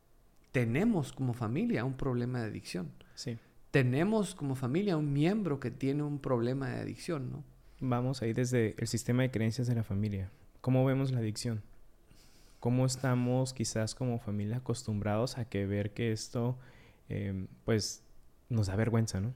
[0.53, 2.93] tenemos como familia un problema de adicción.
[3.15, 3.39] Sí.
[3.71, 7.45] Tenemos como familia un miembro que tiene un problema de adicción, ¿no?
[7.81, 10.31] Vamos ahí desde el sistema de creencias de la familia.
[10.61, 11.63] ¿Cómo vemos la adicción?
[12.59, 16.59] ¿Cómo estamos quizás como familia acostumbrados a que ver que esto,
[17.09, 18.03] em, pues,
[18.51, 19.33] nos da vergüenza, ¿no?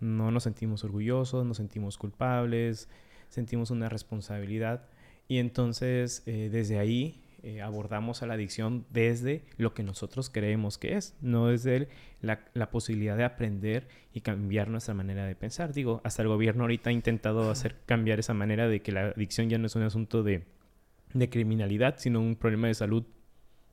[0.00, 2.88] No nos sentimos orgullosos, nos sentimos culpables,
[3.30, 4.86] sentimos una responsabilidad.
[5.26, 10.78] Y entonces, eh, desde ahí, eh, abordamos a la adicción desde lo que nosotros creemos
[10.78, 11.88] que es, no desde
[12.22, 15.74] la, la, posibilidad de aprender y cambiar nuestra manera de pensar.
[15.74, 19.50] Digo, hasta el gobierno ahorita ha intentado hacer cambiar esa manera de que la adicción
[19.50, 20.46] ya no es un asunto de,
[21.12, 23.04] de criminalidad, sino un problema de salud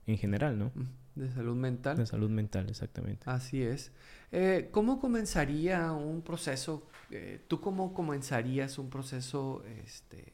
[0.05, 0.73] en general, ¿no?
[1.15, 1.95] De salud mental.
[1.95, 3.23] De salud mental, exactamente.
[3.25, 3.93] Así es.
[4.33, 6.89] Eh, ¿Cómo comenzaría un proceso?
[7.09, 10.33] Eh, ¿Tú cómo comenzarías un proceso este,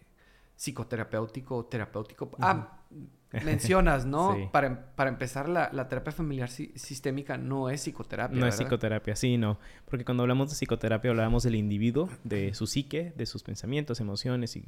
[0.56, 2.32] psicoterapéutico o terapéutico?
[2.39, 2.82] Ah,
[3.43, 4.49] mencionas, ¿no?
[4.51, 8.39] Para, em, para, empezar, la, la terapia familiar sistémica no es psicoterapia.
[8.39, 9.59] No es psicoterapia, sí, no.
[9.85, 14.55] Porque cuando hablamos de psicoterapia hablamos del individuo, de su psique, de sus pensamientos, emociones
[14.55, 14.65] y,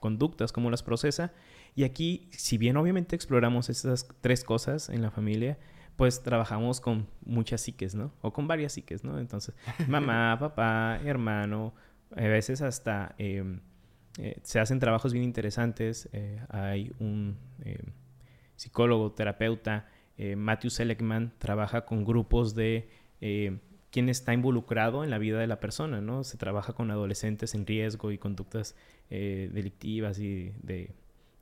[0.00, 1.32] conductas, cómo las procesa.
[1.74, 5.58] Y aquí, si bien obviamente exploramos esas tres cosas en la familia,
[5.96, 8.12] pues trabajamos con muchas psiques, ¿no?
[8.20, 9.18] O con varias psiques, ¿no?
[9.18, 9.54] Entonces,
[9.86, 11.74] mamá, papá, hermano,
[12.16, 13.14] a veces hasta...
[13.18, 13.60] Em,
[14.18, 16.08] eh, se hacen trabajos bien interesantes.
[16.12, 17.78] Eh, hay un eh,
[18.56, 19.88] psicólogo, terapeuta,
[20.36, 22.88] Matthew Seligman, trabaja con grupos de
[23.90, 26.22] quién está involucrado en la vida de la persona, ¿no?
[26.22, 28.76] Se trabaja con adolescentes en riesgo y conductas
[29.10, 30.94] delictivas y de,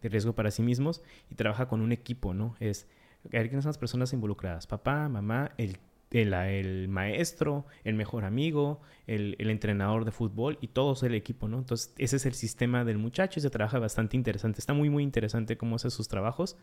[0.02, 2.56] riesgo para sí mismos y trabaja con un equipo, ¿no?
[2.58, 2.88] Es,
[3.28, 5.76] quiénes son las personas involucradas, papá, mamá, el
[6.10, 11.58] el, maestro, el mejor amigo, el, entrenador de fútbol y todos el equipo, ¿no?
[11.58, 14.58] Entonces, ese es el sistema del muchacho y se trabaja bastante interesante.
[14.58, 16.56] Está muy, muy interesante cómo hace sus trabajos.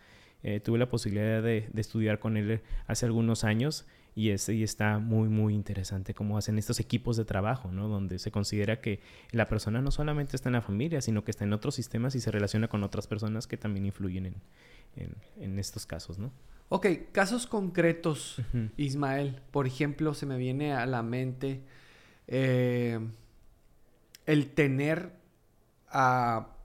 [0.44, 5.54] Eh, tuve la posibilidad de, estudiar con él hace algunos años y, está muy, muy
[5.54, 7.88] interesante cómo hacen estos equipos de trabajo, ¿no?
[7.88, 9.00] Donde se considera que
[9.32, 12.20] la persona no solamente está en la familia, sino que está en otros sistemas y
[12.20, 14.34] se relaciona con otras personas que también influyen
[14.96, 16.32] en, en estos casos, ¿no?
[16.70, 18.42] Ok, casos concretos,
[18.76, 19.40] Ismael.
[19.52, 21.62] Por ejemplo, se me viene a la mente
[22.28, 23.00] eh,
[24.26, 25.12] el tener
[25.90, 26.57] a,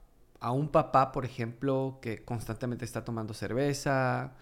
[0.51, 4.33] un papá, por ejemplo, que constantemente está tomando cerveza,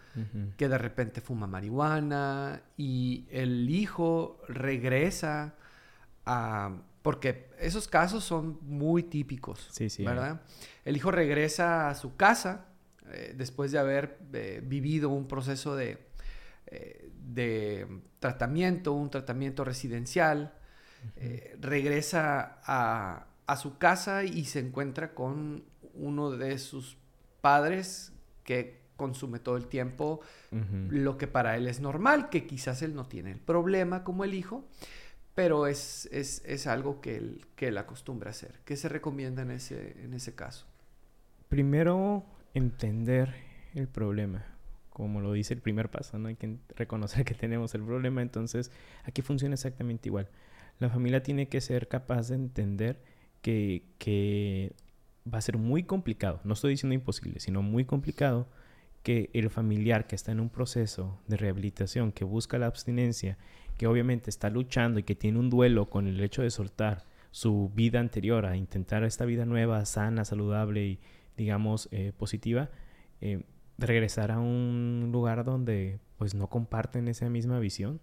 [0.57, 5.55] que de repente fuma marihuana y el hijo regresa
[6.25, 6.75] a...
[7.01, 10.41] Porque esos casos son muy típicos, sí, sí, ¿verdad?
[10.85, 12.65] El hijo regresa a su casa
[13.11, 15.97] eh, después de haber eh, vivido un proceso de,
[16.67, 17.87] eh, de,
[18.19, 20.53] tratamiento, un tratamiento residencial,
[21.59, 26.97] regresa a, a, su casa y se encuentra con uno de sus
[27.41, 30.21] padres que consume todo el tiempo
[30.89, 34.33] lo que para él es normal, que quizás él no tiene el problema como el
[34.35, 34.67] hijo,
[35.33, 38.59] pero es, es, es algo que él, que él acostumbra a hacer.
[38.65, 40.67] ¿Qué se recomienda en ese, en ese caso?
[41.49, 43.33] Primero, entender
[43.73, 44.45] el problema.
[44.89, 46.27] Como lo dice el primer paso, ¿no?
[46.27, 48.21] Hay que reconocer que tenemos el problema.
[48.21, 48.71] Entonces,
[49.03, 50.29] aquí funciona exactamente igual.
[50.79, 53.01] La familia tiene que ser capaz de entender
[53.41, 54.73] que, que
[55.31, 58.47] va a ser muy complicado, no estoy diciendo imposible, sino muy complicado
[59.03, 63.37] que el familiar que está en un proceso de rehabilitación, que busca la abstinencia,
[63.77, 67.71] que obviamente está luchando y que tiene un duelo con el hecho de soltar su
[67.73, 70.99] vida anterior a intentar esta vida nueva, sana, saludable y,
[71.37, 72.69] digamos, eh, positiva,
[73.21, 73.43] eh,
[73.77, 77.99] regresar a un lugar donde pues no comparten esa misma visión.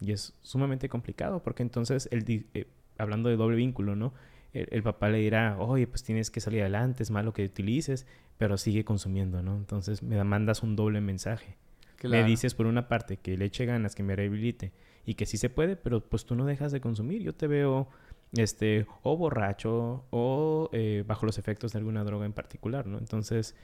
[0.00, 4.14] Y es sumamente complicado porque entonces, el, eh, hablando de doble vínculo, ¿no?
[4.52, 8.58] El, papá le dirá, oye, pues tienes que salir adelante, es malo que utilices, pero
[8.58, 9.56] sigue consumiendo, ¿no?
[9.56, 11.56] Entonces me mandas un doble mensaje.
[12.02, 14.72] Le dices por una parte que le eche ganas, que me rehabilite
[15.06, 17.22] y que sí se puede, pero pues tú no dejas de consumir.
[17.22, 17.88] Yo te veo
[18.32, 22.98] este, o borracho, o eh, bajo los efectos de alguna droga en particular, ¿no?
[22.98, 23.54] Entonces,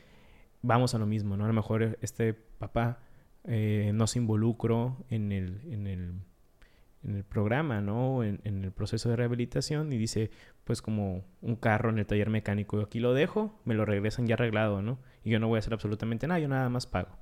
[0.63, 1.45] vamos a lo mismo, ¿no?
[1.45, 3.01] A lo mejor este papá
[3.45, 6.13] eh, no se involucró en el, en el,
[7.05, 8.25] en el programa, ¿no?
[8.25, 10.31] En, en, el proceso de rehabilitación y dice,
[10.65, 14.35] pues como un carro en el taller mecánico, aquí lo dejo, me lo regresan ya
[14.35, 14.99] arreglado, ¿no?
[15.25, 17.17] Y yo no voy a hacer absolutamente nada, yo nada más pago.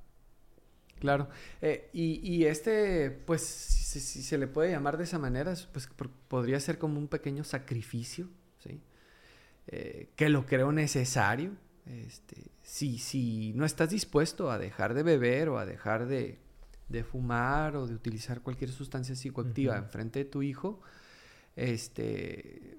[0.98, 1.28] Claro.
[1.60, 5.88] Eh, y, este, pues, si, se le puede llamar de esa manera, pues
[6.28, 8.80] podría ser como un pequeño sacrificio, ¿sí?
[9.68, 11.50] Eh, que lo creo necesario
[11.86, 16.38] Este, si, si no estás dispuesto a dejar de beber o a dejar de,
[16.88, 20.80] de fumar o de utilizar cualquier sustancia psicoactiva en frente de tu hijo,
[21.56, 22.78] este,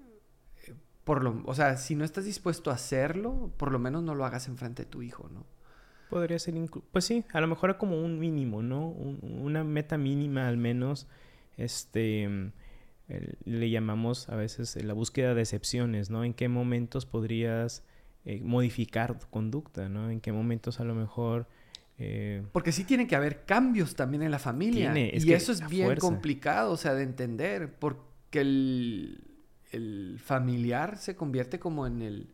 [1.03, 4.25] por lo, o sea, si no estás dispuesto a hacerlo, por lo menos no lo
[4.25, 5.45] hagas en frente de tu hijo, ¿no?
[6.09, 6.55] Podría ser,
[6.91, 8.87] pues sí, a lo mejor como un mínimo, ¿no?
[8.87, 11.07] una meta mínima al menos,
[11.57, 12.51] este,
[13.43, 16.23] le llamamos a veces la búsqueda de excepciones, ¿no?
[16.23, 17.83] En qué momentos podrías
[18.23, 20.09] eh, modificar tu conducta, ¿no?
[20.09, 21.47] En qué momentos a lo mejor...
[21.99, 24.93] Eh, Porque sí tiene que haber cambios también en la familia.
[24.97, 29.23] y eso es bien complicado, o sea, de entender, porque el,
[29.71, 32.33] el familiar se convierte como en el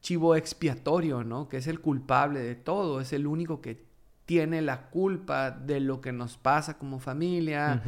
[0.00, 1.48] chivo expiatorio, ¿no?
[1.48, 3.82] Que es el culpable de todo, es el único que
[4.26, 7.82] tiene la culpa de lo que nos pasa como familia.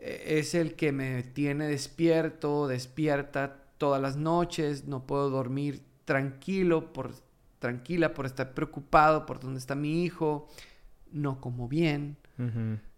[0.00, 7.12] Es el que me tiene despierto, despierta todas las noches, no puedo dormir tranquilo, por,
[7.60, 10.48] tranquila por estar preocupado por dónde está mi hijo,
[11.12, 12.16] no como bien,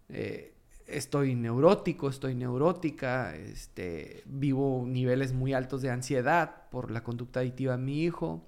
[0.09, 0.55] eh,
[0.87, 7.77] estoy neurótico, estoy neurótica, este, vivo niveles muy altos de ansiedad por la conducta adictiva
[7.77, 8.47] de mi hijo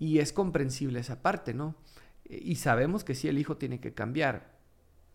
[0.00, 1.76] y es comprensible esa parte, ¿no?
[2.24, 4.56] Y sabemos que sí, el hijo tiene que cambiar,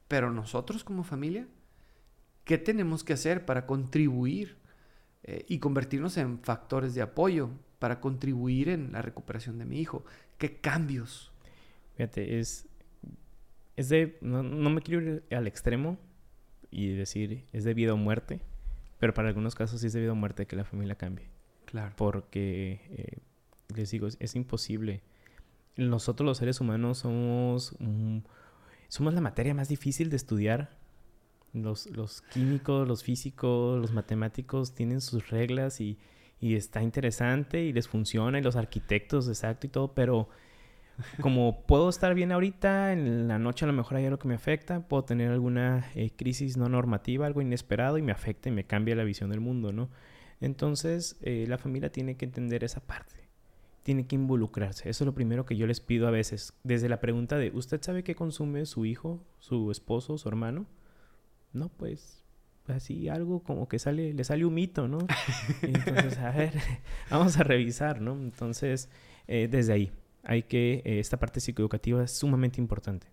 [0.08, 1.48] pero nosotros como familia,
[2.44, 4.58] ¿Qué tenemos que hacer para contribuir
[5.24, 7.50] eh, y convertirnos en factores de apoyo
[7.82, 10.06] para contribuir en la recuperación de mi hijo?
[10.38, 11.32] ¿Qué cambios?
[11.96, 12.68] Fíjate, es,
[13.76, 15.98] es de, no, me quiero ir al extremo
[16.70, 18.40] y decir es debido a muerte,
[19.00, 21.26] pero para algunos casos sí es debido a muerte que la familia cambie.
[21.66, 21.92] Claro.
[21.98, 23.18] Porque, eh,
[23.76, 25.02] les digo, es, imposible.
[25.76, 27.76] Nosotros los seres humanos somos,
[28.90, 30.78] somos la materia más difícil de estudiar
[31.54, 35.98] los, los químicos, los físicos, los matemáticos tienen sus reglas y,
[36.42, 40.28] y está interesante y les funciona y los arquitectos, exacto y todo, pero
[41.22, 44.34] como puedo estar bien ahorita, en la noche a lo mejor hay algo que me
[44.34, 48.66] afecta, puedo tener alguna eh, crisis no normativa, algo inesperado y me afecta y me
[48.66, 49.90] cambia la visión del mundo, ¿no?
[50.42, 53.30] Entonces, eh, la familia tiene que entender esa parte,
[53.84, 54.90] tiene que involucrarse.
[54.90, 57.80] Eso es lo primero que yo les pido a veces, desde la pregunta de, ¿usted
[57.84, 60.66] sabe qué consume su hijo, su esposo, su hermano?
[61.54, 62.21] No, pues
[62.68, 65.00] así algo como que sale, le sale un mito, ¿no?
[65.62, 66.54] Entonces, a ver,
[67.10, 68.14] vamos a revisar, ¿no?
[68.14, 68.90] Entonces,
[69.28, 69.92] eh, desde ahí,
[70.24, 73.08] hay que, eh, esta parte psicoeducativa es sumamente importante.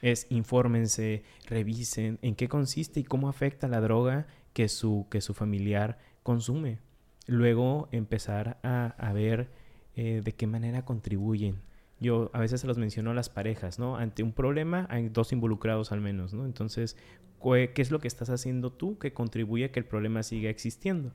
[0.00, 5.34] Es infórmense, revisen en qué consiste y cómo afecta la droga que su, que su
[5.34, 6.78] familiar consume.
[7.26, 9.48] Luego empezar a, ver
[9.94, 11.62] eh, de qué manera contribuyen.
[12.02, 13.96] Yo a veces se los menciono a las parejas, ¿no?
[13.96, 16.44] Ante un problema hay dos involucrados al menos, ¿no?
[16.44, 16.96] Entonces,
[17.40, 21.12] qué es lo que estás haciendo tú que contribuye a que el problema siga existiendo.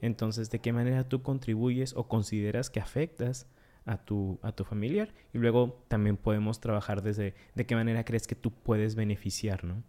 [0.00, 3.48] Entonces, ¿de qué manera tú contribuyes o consideras que afectas
[3.84, 5.12] a tu, a tu familiar?
[5.32, 9.82] Y luego también podemos trabajar desde de qué manera crees que tú puedes beneficiar, ¿no?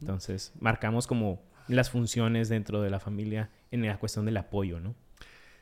[0.00, 4.94] Entonces, marcamos como las funciones dentro de la familia en la cuestión del apoyo, ¿no?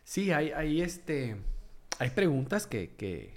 [0.04, 1.36] Sí, hay, hay, este,
[1.98, 3.34] hay preguntas que, que,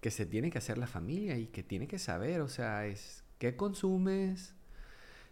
[0.00, 3.24] que se tiene que hacer la familia y que tiene que saber, o sea, es,
[3.38, 4.54] ¿qué consumes?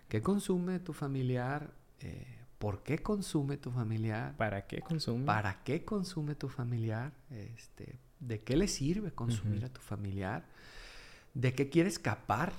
[0.09, 1.73] ¿Qué consume tu familiar?
[2.01, 4.37] Eh, ¿Por qué consume tu familiar?
[4.37, 5.25] ¿Para qué consume?
[5.25, 7.13] ¿Para qué consume tu familiar?
[7.31, 10.45] Este, ¿De qué le sirve consumir a tu familiar?
[11.35, 12.53] ¿De qué quiere escapar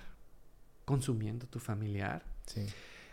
[0.85, 2.23] consumiendo tu familiar?
[2.45, 2.65] Sí.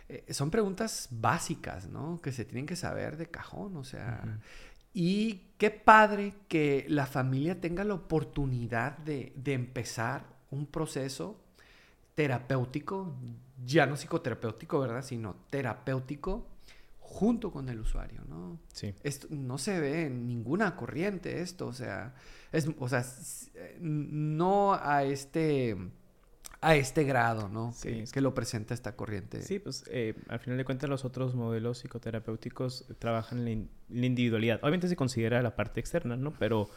[0.07, 2.21] Eh, son preguntas básicas, ¿no?
[2.21, 4.39] Que se tienen que saber de cajón, o sea...
[4.95, 11.37] Y qué padre que la familia tenga la oportunidad de, de empezar un proceso
[12.15, 13.13] terapéutico,
[13.65, 15.03] ya no psicoterapéutico, ¿verdad?
[15.03, 16.47] Sino terapéutico
[16.99, 18.57] junto con el usuario, ¿no?
[18.73, 18.93] Sí.
[19.03, 22.15] Esto, no se ve en ninguna corriente esto, o sea,
[22.53, 23.05] es, o sea,
[23.81, 25.75] no a este
[26.65, 27.71] a este grado, ¿no?
[27.73, 29.43] Sí, que, lo presenta esta corriente.
[29.43, 34.59] Sí, pues eh, al final de cuentas los otros modelos psicoterapéuticos trabajan en la individualidad.
[34.63, 36.31] Obviamente se considera la parte externa, ¿no?
[36.39, 36.67] Pero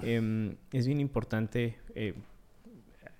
[0.00, 2.14] em, es bien importante eh,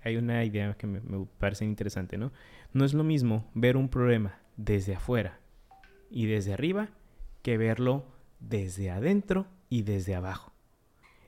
[0.03, 1.01] hay una idea que me,
[1.39, 2.33] parece interesante, ¿no?
[2.73, 5.39] No es lo mismo ver un problema desde afuera
[6.11, 6.89] y desde arriba
[7.43, 8.05] que verlo
[8.41, 10.53] desde adentro y desde abajo.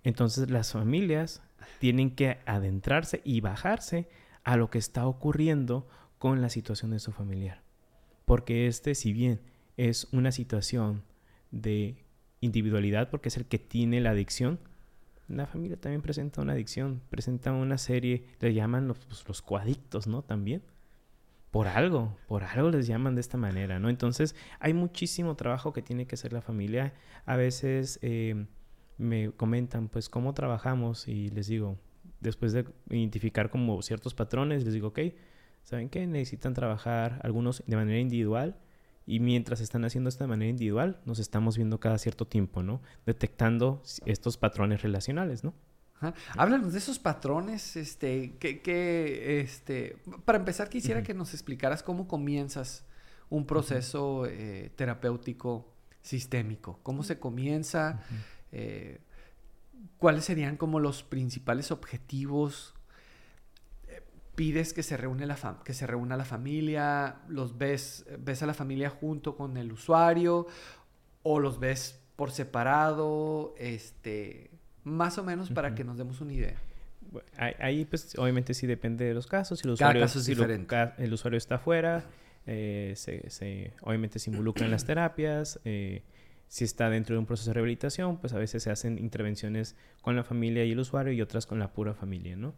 [0.03, 1.41] Entonces las familias
[1.79, 4.09] tienen que adentrarse y bajarse
[4.49, 7.61] a lo que está ocurriendo con la situación de su familiar.
[8.25, 9.43] Porque este, si bien
[9.77, 11.03] es una situación
[11.51, 12.03] de
[12.41, 14.59] individualidad, porque es el que tiene la adicción,
[15.29, 20.23] la familia también presenta una adicción, presenta una serie, le llaman los, pues, coadictos, ¿no?
[20.23, 20.63] También.
[21.51, 23.91] Por algo, por algo les llaman de esta manera, ¿no?
[23.91, 26.95] Entonces, hay muchísimo trabajo que tiene que hacer la familia.
[27.27, 28.47] A veces eh,
[28.97, 31.77] me comentan, pues, cómo trabajamos y les digo,
[32.21, 35.01] después de identificar como ciertos patrones, les digo, ok,
[35.63, 36.07] ¿saben qué?
[36.07, 38.57] Necesitan trabajar algunos de manera individual
[39.07, 42.83] y mientras están haciendo esto de manera individual, nos estamos viendo cada cierto tiempo, ¿no?
[43.07, 45.55] Detectando estos patrones relacionales, ¿no?
[46.37, 52.85] Háblanos de esos patrones, este, que, este, para empezar quisiera que nos explicaras cómo comienzas
[53.31, 58.01] un proceso eh, terapéutico sistémico, cómo se comienza,
[58.53, 59.01] eh,
[59.97, 62.75] cuáles serían como los principales objetivos,
[63.89, 64.03] eh,
[64.35, 68.55] pides que se reúne la que se reúna la familia, los ves, ves a la
[68.55, 70.47] familia junto con el usuario
[71.23, 74.51] o los ves por separado, este,
[74.85, 76.57] más o menos para que nos demos una idea.
[77.37, 79.61] Ahí, pues, obviamente sí depende de los casos.
[79.61, 80.77] Si el usuario, caso es diferente.
[80.99, 82.05] el usuario está afuera,
[82.47, 85.61] eh, se, obviamente se involucra en las terapias.
[85.65, 86.03] Eh,
[86.49, 90.17] si está dentro de un proceso de rehabilitación, pues a veces se hacen intervenciones con
[90.17, 92.55] la familia y el usuario y otras con la pura familia, ¿no?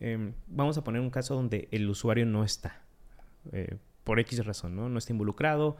[0.00, 2.82] Em, vamos a poner un caso donde el usuario no está,
[3.52, 4.88] eh, por X razón, ¿no?
[4.88, 5.76] No está involucrado,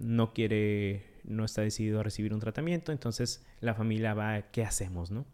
[0.00, 5.10] no quiere no está decidido a recibir un tratamiento, entonces la familia va, ¿qué hacemos,
[5.10, 5.24] no?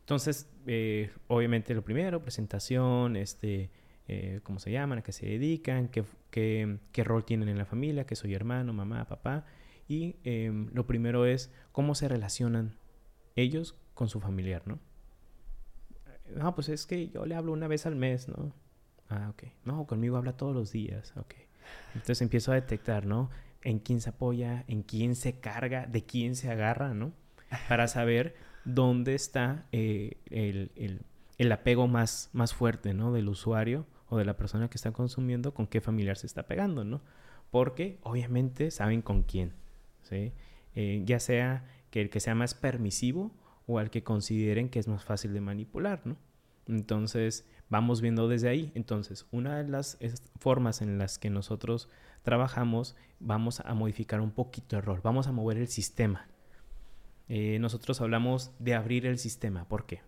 [0.00, 3.70] Entonces, eh, obviamente lo primero, presentación, este,
[4.08, 8.06] eh, cómo se llaman, a qué se dedican, qué, qué, rol tienen en la familia,
[8.06, 9.46] que soy hermano, mamá, papá.
[9.88, 12.76] Y em, lo primero es cómo se relacionan
[13.34, 14.78] ellos con su familiar, ¿no?
[16.34, 18.52] No, pues es que yo le hablo una vez al mes, ¿no?
[19.08, 19.44] Ah, ok.
[19.64, 21.34] No, conmigo habla todos los días, ok.
[21.94, 23.30] Entonces empiezo a detectar, ¿no?
[23.66, 27.12] en quién se apoya, en quién se carga, de quién se agarra, ¿no?
[27.68, 33.12] Para saber dónde está eh, el, apego más, más fuerte, ¿no?
[33.12, 36.84] Del usuario o de la persona que está consumiendo, con qué familiar se está pegando,
[36.84, 37.00] ¿no?
[37.50, 39.52] Porque obviamente saben con quién,
[40.12, 43.32] Eh, ya sea que el que sea más permisivo
[43.66, 46.02] o al que consideren que es más fácil de manipular.
[46.68, 48.72] Entonces, vamos viendo desde ahí.
[48.74, 49.98] Entonces, una de las
[50.38, 51.88] formas en las que nosotros
[52.22, 56.28] trabajamos, vamos a modificar un poquito el rol, vamos a mover el sistema.
[57.28, 60.02] Eh, nosotros hablamos de abrir el sistema, ¿por qué?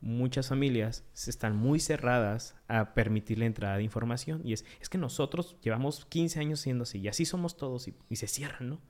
[0.00, 4.98] Muchas familias están muy cerradas a permitir la entrada de información y es, es que
[4.98, 8.80] nosotros llevamos 15 años siendo así y así somos todos y, y se cierran, ¿no?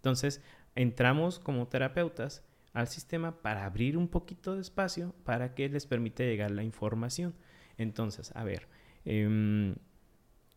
[0.00, 0.42] Entonces,
[0.74, 6.24] entramos como terapeutas al sistema para abrir un poquito de espacio para que les permita
[6.24, 7.34] llegar la información.
[7.76, 8.68] Entonces, a ver,
[9.04, 9.74] eh,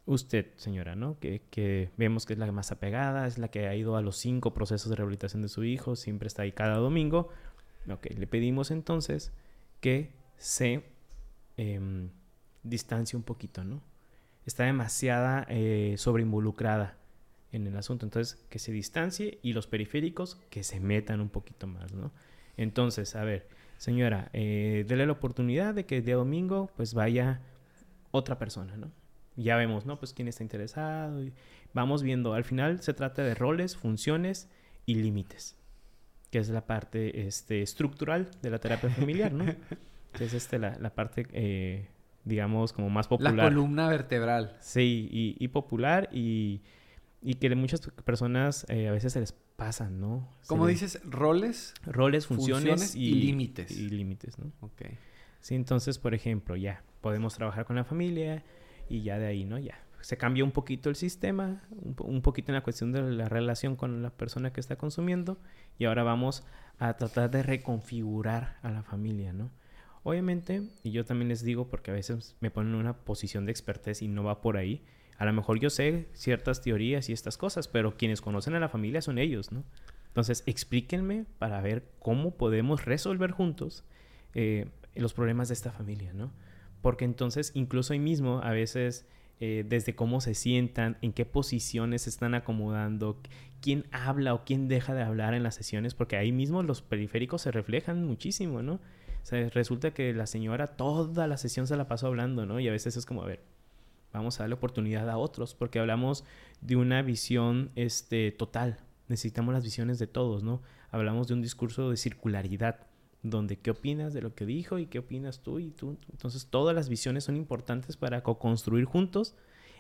[0.06, 1.18] usted, señora, ¿no?
[1.20, 4.54] Que, vemos que es la más apegada, es la que ha ido a los cinco
[4.54, 7.30] procesos de rehabilitación de su hijo, siempre está ahí cada domingo.
[7.90, 9.34] Ok, le pedimos entonces
[9.82, 10.84] que se
[11.58, 12.10] eh,
[12.64, 13.82] distancie un poquito, ¿no?
[14.46, 16.98] Está demasiada eh, sobreinvolucrada
[17.54, 21.68] en el asunto, entonces que se distancie y los periféricos que se metan un poquito
[21.68, 22.12] más, ¿no?
[22.58, 27.42] Entonces, a ver, señora, eh, dele la oportunidad de que el día domingo pues vaya
[28.12, 28.92] otra persona, ¿no?
[29.36, 29.98] ya vemos, ¿no?
[30.00, 31.24] Pues quién está interesado.
[31.24, 31.34] Y
[31.74, 32.34] vamos viendo.
[32.34, 34.50] Al final se trata de roles, funciones
[34.86, 35.58] y límites,
[36.30, 39.46] que es la parte este, estructural de la terapia familiar, ¿no?
[40.14, 41.88] que es este, la, la parte, eh,
[42.24, 43.34] digamos, como más popular.
[43.34, 44.58] La columna vertebral.
[44.60, 46.62] Sí, y, popular y,
[47.24, 50.30] y, que muchas personas eh, a veces se les pasan, ¿no?
[50.48, 51.74] Como dices, roles.
[51.86, 53.72] Roles, funciones, y, límites.
[53.72, 54.52] Y límites, ¿no?
[54.62, 54.82] Ok.
[55.40, 58.44] Sí, entonces, por ejemplo, ya podemos trabajar con la familia,
[58.90, 59.58] y ya de ahí, ¿no?
[59.58, 63.78] Ya se cambia un poquito el sistema, un, poquito en la cuestión de la relación
[63.78, 65.40] con la persona que está consumiendo
[65.80, 66.44] y ahora vamos
[66.78, 69.50] a tratar de reconfigurar a la familia, ¿no?
[70.04, 73.54] Obviamente, y yo también les digo porque a veces me ponen en una posición de
[73.54, 74.84] expertez y no va por ahí,
[75.18, 78.70] a lo mejor yo sé ciertas teorías y estas cosas, pero quienes conocen a la
[78.70, 79.64] familia son ellos, ¿no?
[80.08, 83.84] Entonces, explíquenme para ver cómo podemos resolver juntos
[84.36, 86.32] eh, los problemas de esta familia, ¿no?
[86.84, 89.08] porque entonces incluso ahí mismo a veces
[89.40, 93.20] eh, desde cómo se sientan, en qué posiciones se están acomodando,
[93.62, 97.42] quién habla o quién deja de hablar en las sesiones, porque ahí mismo los periféricos
[97.42, 98.74] se reflejan muchísimo, ¿no?
[98.74, 102.60] O sea, resulta que la señora toda la sesión se la pasó hablando, ¿no?
[102.60, 103.42] Y a veces es como, a ver,
[104.14, 106.24] vamos a darle oportunidad a otros, porque hablamos
[106.62, 108.80] de una visión este, total.
[109.08, 110.62] Necesitamos las visiones de todos, ¿no?
[110.92, 112.88] Hablamos de un discurso de circularidad
[113.24, 115.98] donde qué opinas de lo que dijo y qué opinas tú y tú.
[116.12, 119.36] Entonces todas las visiones son importantes para co-construir juntos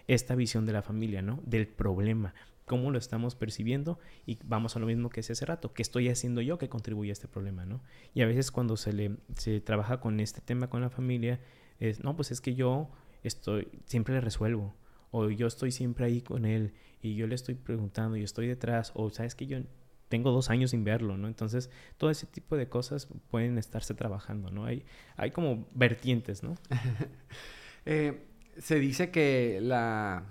[0.07, 1.39] esta visión de la familia, ¿no?
[1.45, 2.34] Del problema,
[2.65, 6.09] cómo lo estamos percibiendo y vamos a lo mismo que ese hace rato, qué estoy
[6.09, 7.81] haciendo yo que contribuye a este problema, ¿no?
[8.13, 11.39] Y a veces cuando se le se trabaja con este tema con la familia
[11.79, 12.89] es, no, pues es que yo
[13.24, 14.74] estoy siempre le resuelvo
[15.11, 18.91] o yo estoy siempre ahí con él y yo le estoy preguntando y estoy detrás
[18.95, 19.59] o sabes que yo
[20.09, 21.28] tengo dos años sin verlo, ¿no?
[21.28, 24.65] Entonces, todo ese tipo de cosas pueden estarse trabajando, ¿no?
[24.65, 24.86] Hay,
[25.17, 26.55] hay como vertientes, ¿no?
[27.86, 28.24] Eh,
[28.59, 30.24] se dice que la,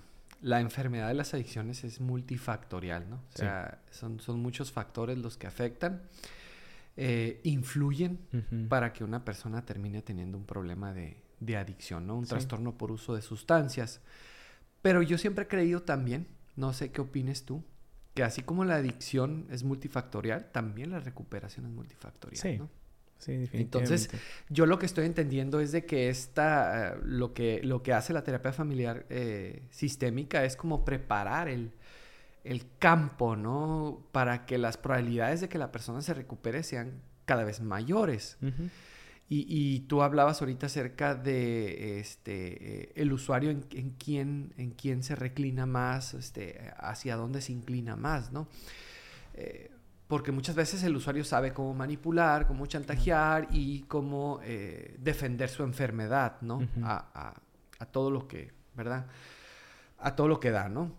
[0.43, 3.17] enfermedad de las adicciones es multifactorial, ¿no?
[3.17, 6.01] O sea, son, son muchos factores los que afectan,
[6.97, 8.21] eh, influyen
[8.71, 11.22] para que una persona termine teniendo un problema de,
[11.57, 12.17] adicción, ¿no?
[12.17, 14.01] Un trastorno por uso de sustancias.
[14.83, 16.27] Pero yo siempre he creído también,
[16.57, 17.65] no sé qué opines tú,
[18.15, 22.41] que así como la adicción es multifactorial, también la recuperación es multifactorial.
[22.41, 22.59] Sí.
[22.59, 22.69] ¿no?
[23.23, 23.95] Sí, definitivamente.
[23.95, 24.11] Entonces,
[24.49, 28.25] yo lo que estoy entendiendo es de que esta, lo, que, lo que hace la
[28.25, 31.73] terapia familiar eh, sistémica es como preparar el,
[32.81, 34.05] campo, ¿no?
[34.11, 38.39] Para que las probabilidades de que la persona se recupere sean cada vez mayores.
[39.35, 45.03] Y, tú hablabas ahorita acerca de este eh, el usuario en, en, quién, en quién
[45.03, 48.47] se reclina más, este, hacia dónde se inclina más, ¿no?
[49.33, 49.71] Eh,
[50.07, 55.63] porque muchas veces el usuario sabe cómo manipular, cómo chantajear y cómo eh, defender su
[55.63, 56.61] enfermedad, ¿no?
[56.83, 57.35] a,
[57.79, 59.07] a, todo lo que, ¿verdad?
[59.99, 60.93] A todo lo que da, ¿no?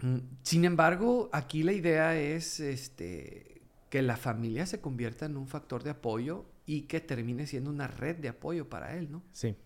[0.00, 5.48] Mm, sin embargo, aquí la idea es este, que la familia se convierta en un
[5.48, 9.22] factor de apoyo y que termine siendo una red de apoyo para él, ¿no?
[9.32, 9.56] Sí.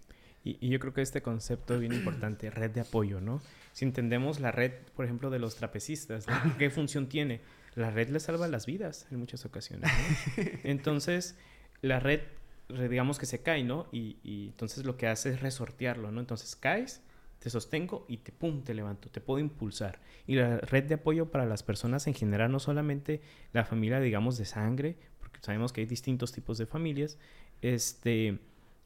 [0.45, 3.43] Y, yo creo que este concepto es bien importante, red de apoyo, ¿no?
[3.73, 6.27] Si entendemos la red, por ejemplo, de los trapecistas,
[6.59, 7.41] ¿qué función tiene?
[7.75, 10.45] La red le salva las vidas en muchas ocasiones, ¿no?
[10.63, 11.37] Entonces,
[11.81, 12.21] la red,
[12.69, 13.89] digamos que se cae, ¿no?
[13.91, 16.21] Y, y entonces lo que hace es resortearlo, ¿no?
[16.21, 17.03] Entonces caes,
[17.41, 19.99] te sostengo y te pum, te levanto, te puedo impulsar.
[20.29, 23.21] Y la red de apoyo para las personas en general, no solamente
[23.53, 24.97] la familia, digamos, de sangre,
[25.43, 27.19] sabemos que hay distintos tipos de familias,
[27.61, 28.39] este,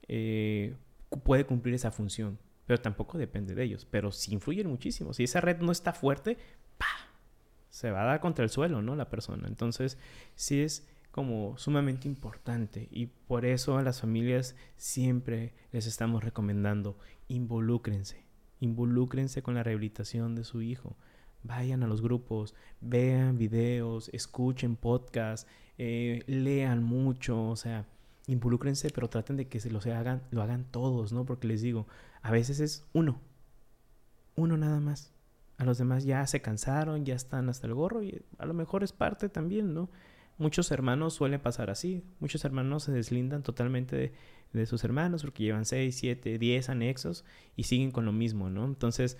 [0.08, 0.74] eh,
[1.22, 5.12] puede cumplir esa función, pero tampoco depende de ellos, pero sí influyen muchísimo.
[5.12, 6.36] Si esa red no está fuerte,
[6.76, 6.86] ¡pa!
[7.70, 8.96] se va a dar contra el suelo, ¿no?
[8.96, 9.46] La persona.
[9.46, 9.98] Entonces,
[10.34, 16.98] sí es como sumamente importante y por eso a las familias siempre les estamos recomendando
[17.28, 18.24] involúcrense,
[18.60, 20.96] involúcrense con la rehabilitación de su hijo.
[21.42, 25.46] Vayan a los grupos, vean videos, escuchen podcasts,
[25.78, 27.86] eh, lean mucho, o sea,
[28.26, 31.24] involúcrense, pero traten de que se lo, hagan, lo hagan todos, ¿no?
[31.24, 31.86] Porque les digo,
[32.22, 33.20] a veces es uno,
[34.34, 35.12] uno nada más.
[35.58, 38.84] A los demás ya se cansaron, ya están hasta el gorro y a lo mejor
[38.84, 39.88] es parte también, ¿no?
[40.38, 42.04] Muchos hermanos suelen pasar así.
[42.20, 44.12] Muchos hermanos se deslindan totalmente de,
[44.52, 47.24] de, sus hermanos porque llevan 6, 7, 10 anexos
[47.56, 48.66] y siguen con lo mismo, ¿no?
[48.66, 49.16] Entonces,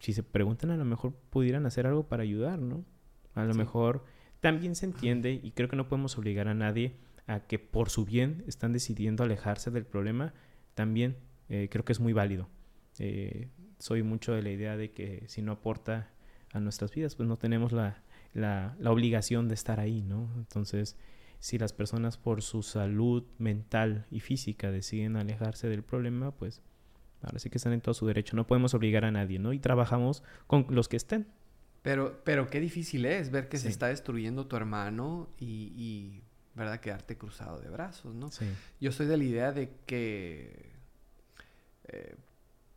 [0.00, 2.84] si se preguntan, a lo mejor pudieran hacer algo para ayudar, ¿no?
[3.34, 4.04] A lo mejor
[4.40, 8.04] también se entiende y creo que no podemos obligar a nadie a que por su
[8.04, 10.34] bien están decidiendo alejarse del problema.
[10.74, 11.16] También
[11.48, 12.48] eh, creo que es muy válido.
[12.98, 16.10] Eh, soy mucho de la idea de que si no aporta
[16.52, 20.30] a nuestras vidas, pues no tenemos la, la, la obligación de estar ahí, ¿no?
[20.36, 20.96] Entonces,
[21.38, 26.62] si las personas por su salud mental y física deciden alejarse del problema, pues
[27.22, 28.36] ahora sí que están en todo su derecho.
[28.36, 29.52] No podemos obligar a nadie, ¿no?
[29.52, 31.26] Y trabajamos con los que estén.
[31.86, 36.20] Pero, pero qué difícil es ver que se está destruyendo tu hermano y,
[36.56, 36.80] ¿verdad?
[36.80, 38.28] Quedarte cruzado de brazos, ¿no?
[38.80, 40.72] Yo soy de la idea de que
[41.84, 42.16] eh,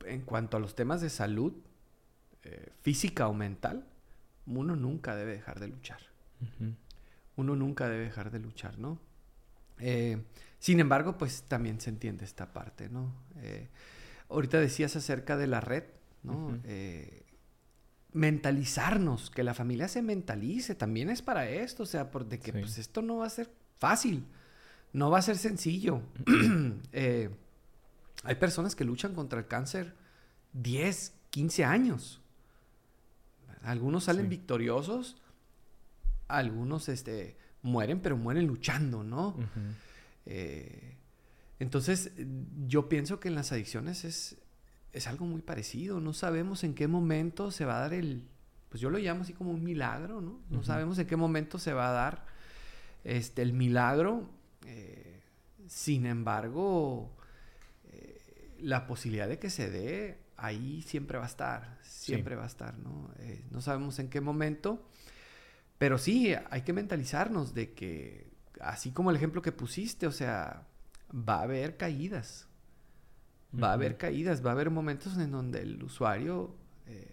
[0.06, 1.54] en cuanto a los temas de salud,
[2.44, 3.84] eh, física o mental,
[4.46, 6.02] uno nunca debe dejar de luchar.
[7.36, 9.00] Uno nunca debe dejar de luchar, ¿no?
[9.80, 10.22] Eh,
[10.60, 13.12] sin embargo, pues también se entiende esta parte, ¿no?
[14.30, 15.86] ahorita decías acerca de la red,
[16.22, 16.60] ¿no?
[18.14, 22.78] Mentalizarnos, que la familia se mentalice, también es para esto, o sea, porque que pues
[22.78, 24.26] esto no va a ser fácil,
[24.94, 26.02] no va a ser sencillo.
[26.92, 27.30] Eh,
[28.24, 29.96] hay personas que luchan contra el cáncer
[30.54, 32.22] 10, 15 años.
[33.62, 35.22] Algunos salen victoriosos,
[36.28, 39.36] algunos este, mueren, pero mueren luchando, ¿no?
[40.26, 40.98] Eh,
[41.60, 42.12] entonces,
[42.68, 44.38] yo pienso que en las adicciones es,
[44.94, 46.00] es algo muy parecido.
[46.00, 48.24] No sabemos en qué momento se va a dar el,
[48.70, 50.40] pues yo lo llamo así como un milagro, ¿no?
[50.50, 52.26] No sabemos en qué momento se va a dar
[53.04, 54.30] este, el milagro.
[54.66, 55.22] Eh,
[55.68, 57.16] sin embargo,
[57.92, 62.48] eh, la posibilidad de que se dé ahí siempre va a estar, siempre va a
[62.48, 63.12] estar, ¿no?
[63.20, 64.88] Eh, no sabemos en qué momento,
[65.78, 70.68] pero sí, hay que mentalizarnos de que, así como el ejemplo que pusiste, o sea,
[71.14, 72.49] va a haber caídas,
[73.52, 76.56] Va a haber caídas, va a haber momentos en donde el usuario
[76.88, 77.08] eh,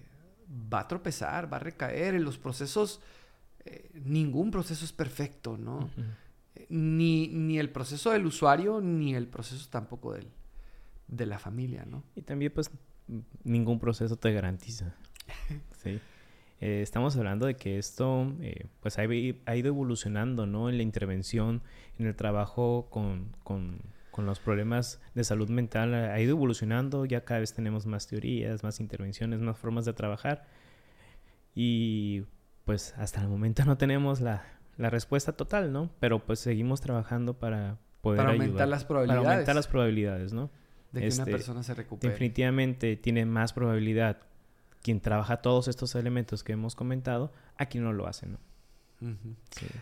[0.73, 2.15] va a tropezar, va a recaer.
[2.15, 3.01] En los procesos,
[3.65, 5.89] eh, ningún proceso es perfecto, ¿no?
[6.55, 10.29] Eh, ni, ni, el proceso del usuario, ni el proceso tampoco del,
[11.09, 12.03] de la familia, ¿no?
[12.15, 12.71] Y también, pues,
[13.45, 14.95] ningún proceso te garantiza.
[15.83, 16.01] sí.
[16.61, 20.71] Eh, estamos hablando de que esto eh, pues ha, ha, ido evolucionando, ¿no?
[20.71, 21.63] En la intervención,
[21.99, 23.79] en el trabajo con, con,
[24.17, 28.63] con, los problemas de salud mental, ha ido evolucionando, ya cada vez tenemos más teorías,
[28.63, 30.47] más intervenciones, más formas de trabajar.
[31.55, 32.25] Y
[32.65, 34.45] pues hasta el momento no tenemos la,
[34.77, 35.91] la respuesta total, ¿no?
[36.01, 39.23] Pero pues seguimos trabajando para poder para aumentar las probabilidades.
[39.23, 40.51] Para aumentar las probabilidades, ¿no?
[40.93, 42.13] De que una este, persona se recupere.
[42.13, 44.19] Definitivamente tiene más probabilidad
[44.83, 48.39] quien trabaja todos estos elementos que hemos comentado a quien no lo hace, ¿no?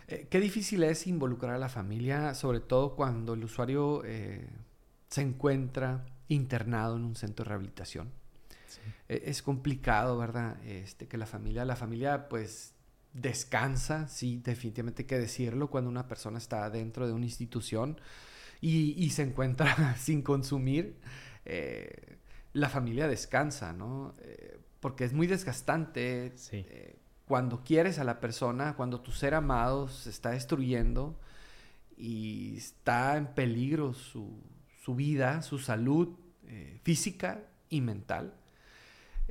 [0.07, 4.47] Eh, qué difícil es involucrar a la familia, sobre todo cuando el usuario eh,
[5.09, 8.11] se encuentra internado en un centro de rehabilitación.
[9.07, 10.61] E, es complicado, ¿verdad?
[10.65, 12.73] Este, que la familia, la familia pues
[13.13, 17.99] descansa, sí, definitivamente hay que decirlo, cuando una persona está dentro de una institución
[18.61, 20.97] y, se encuentra sin consumir,
[21.45, 22.17] eh,
[22.53, 24.13] la familia descansa, ¿no?
[24.19, 26.95] Eh, porque es muy desgastante eh,
[27.27, 31.19] cuando quieres a la persona, cuando tu ser amado se está destruyendo
[31.97, 34.41] y está en peligro su,
[34.83, 36.17] su vida, su salud
[36.83, 38.35] física y mental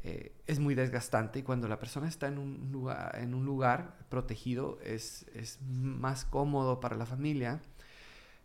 [0.06, 3.96] eh, es muy desgastante y cuando la persona está en un lugar, en un lugar
[4.10, 7.62] protegido es, es más cómodo para la familia.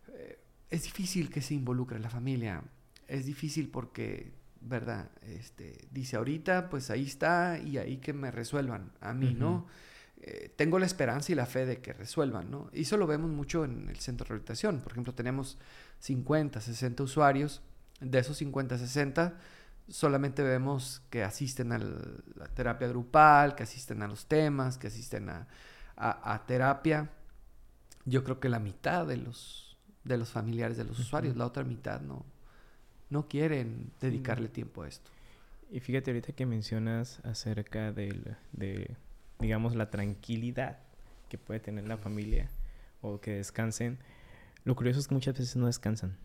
[0.08, 0.40] Eh,
[0.70, 2.64] es difícil que se involucre la familia.
[3.10, 4.32] Es difícil porque,
[4.62, 5.10] ¿verdad?
[5.22, 8.92] Este, dice ahorita, pues ahí está y ahí que me resuelvan.
[9.02, 9.68] A mí, ¿no?
[10.22, 12.70] Eh, tengo la esperanza y la fe de que resuelvan, ¿no?
[12.74, 14.82] Y eso lo vemos mucho en el centro de rehabilitación.
[14.82, 15.58] Por ejemplo, tenemos
[16.00, 17.62] 50, 60 usuarios.
[18.02, 19.38] De esos 50, 60,
[19.90, 25.30] solamente vemos que asisten a la terapia grupal, que asisten a los temas, que asisten
[25.30, 27.10] a, terapia.
[28.06, 31.64] Yo creo que la mitad de los, de los familiares de los usuarios, la otra
[31.64, 32.26] mitad no,
[33.10, 35.10] no quieren dedicarle tiempo a esto.
[35.72, 38.96] Y fíjate ahorita que mencionas acerca del, de,
[39.40, 40.80] digamos, la tranquilidad
[41.30, 42.50] que puede tener la familia
[43.02, 44.00] o que descansen.
[44.64, 46.18] Lo curioso es que muchas veces no descansan,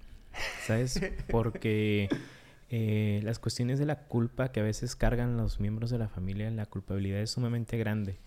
[0.66, 1.00] ¿sabes?
[1.30, 2.08] Porque
[2.70, 6.50] eh, las cuestiones de la culpa que a veces cargan los miembros de la familia,
[6.50, 8.18] la culpabilidad es sumamente grande.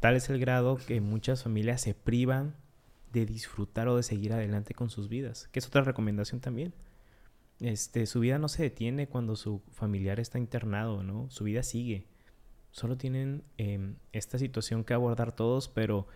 [0.00, 2.54] Tal es el grado que muchas familias se privan
[3.12, 6.74] de disfrutar o de seguir adelante con sus vidas, que es otra recomendación también.
[7.60, 11.30] Este, su vida no se detiene cuando su familiar está internado, ¿no?
[11.30, 12.06] Su vida sigue.
[12.70, 16.06] Solo tienen em, esta situación que abordar todos, pero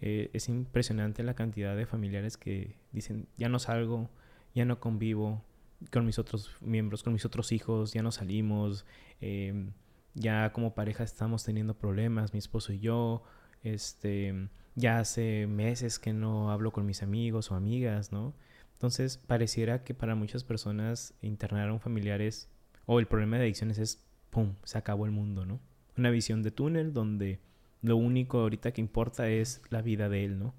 [0.00, 4.10] eh, es impresionante la cantidad de familiares que dicen, ya no salgo,
[4.54, 5.42] ya no convivo,
[5.90, 8.84] con mis otros miembros, con mis otros hijos, ya no salimos,
[9.20, 9.72] em,
[10.14, 13.22] ya como pareja estamos teniendo problemas, mi esposo y yo,
[13.62, 18.34] este, ya hace meses que no hablo con mis amigos o amigas, ¿no?
[18.80, 22.48] Entonces pareciera que para muchas personas internar a un familiar es,
[22.86, 25.60] o el problema de adicciones es, ¡pum!, se acabó el mundo, ¿no?
[25.98, 27.40] Una visión de túnel donde
[27.82, 30.54] lo único ahorita que importa es la vida de él, ¿no?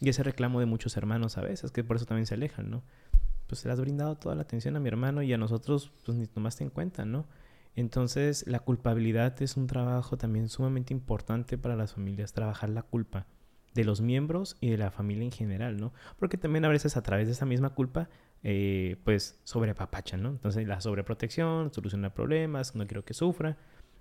[0.00, 2.82] Y ese reclamo de muchos hermanos a veces, que por eso también se alejan, ¿no?
[3.46, 6.18] pues se le has brindado toda la atención a mi hermano y a nosotros pues
[6.18, 7.26] ni tomaste en cuenta, ¿no?
[7.76, 13.26] Entonces la culpabilidad es un trabajo también sumamente importante para las familias, trabajar la culpa
[13.74, 15.92] de los miembros y de la familia en general, ¿no?
[16.18, 18.08] Porque también a veces a través de esa misma culpa,
[18.42, 20.30] eh, pues sobrepapachan, ¿no?
[20.30, 23.56] Entonces la sobreprotección, solucionar problemas, no quiero que sufra,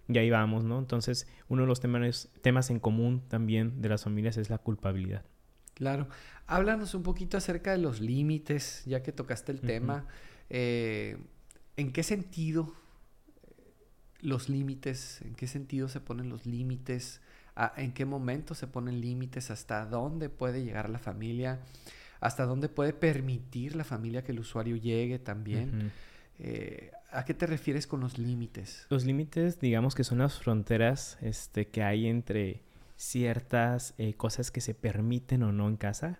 [0.07, 0.79] y ahí vamos, ¿no?
[0.79, 5.23] Entonces uno de los temas, temas en común también de las familias es la culpabilidad.
[5.73, 6.07] Claro.
[6.47, 10.05] Háblanos un poquito acerca de los límites, ya que tocaste el tema.
[10.49, 11.17] Eh,
[11.77, 12.73] ¿En qué sentido
[13.43, 13.71] eh,
[14.19, 15.21] los límites?
[15.21, 17.21] ¿En qué sentido se ponen los límites?
[17.77, 19.51] ¿En qué momento se ponen límites?
[19.51, 21.59] ¿Hasta dónde puede llegar la familia?
[22.19, 25.91] ¿Hasta dónde puede permitir la familia que el usuario llegue también?
[26.39, 28.87] Eh, ¿A qué te refieres con los límites?
[28.89, 32.63] Los límites, digamos que son las fronteras este, que hay entre
[32.95, 36.19] ciertas eh, cosas que se permiten o no en casa.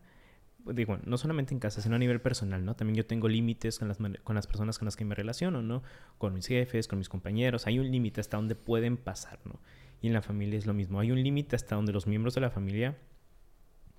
[0.66, 2.76] Digo, no solamente en casa, sino a nivel personal, ¿no?
[2.76, 5.82] También yo tengo límites con las, con las personas con las que me relaciono, ¿no?
[6.18, 7.66] Con mis jefes, con mis compañeros.
[7.66, 9.60] Hay un límite hasta donde pueden pasar, ¿no?
[10.02, 10.99] Y en la familia es lo mismo.
[10.99, 12.97] Hay un límite hasta donde los miembros de la familia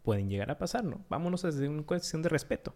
[0.03, 1.05] pueden llegar a pasar, ¿no?
[1.09, 2.75] Vámonos desde una cuestión de respeto.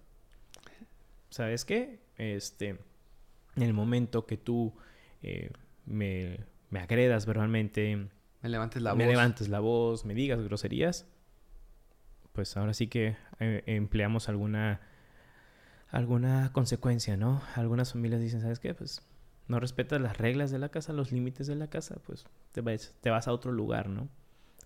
[1.28, 1.98] ¿Sabes qué?
[2.18, 2.78] Este,
[3.56, 4.72] en el momento que tú
[5.22, 5.50] eh,
[5.86, 6.38] me,
[6.70, 8.08] me agredas verbalmente,
[8.42, 8.98] me levantes la voz.
[8.98, 11.06] Me levantes la voz, me digas groserías.
[12.32, 14.80] Pues ahora sí que eh, empleamos alguna
[15.90, 17.42] alguna consecuencia, ¿no?
[17.54, 18.74] Algunas familias dicen, ¿sabes qué?
[18.74, 19.02] Pues
[19.48, 22.26] no respetas las reglas de la casa, los límites de la casa, pues
[22.62, 24.08] te vas, a otro lugar, ¿no?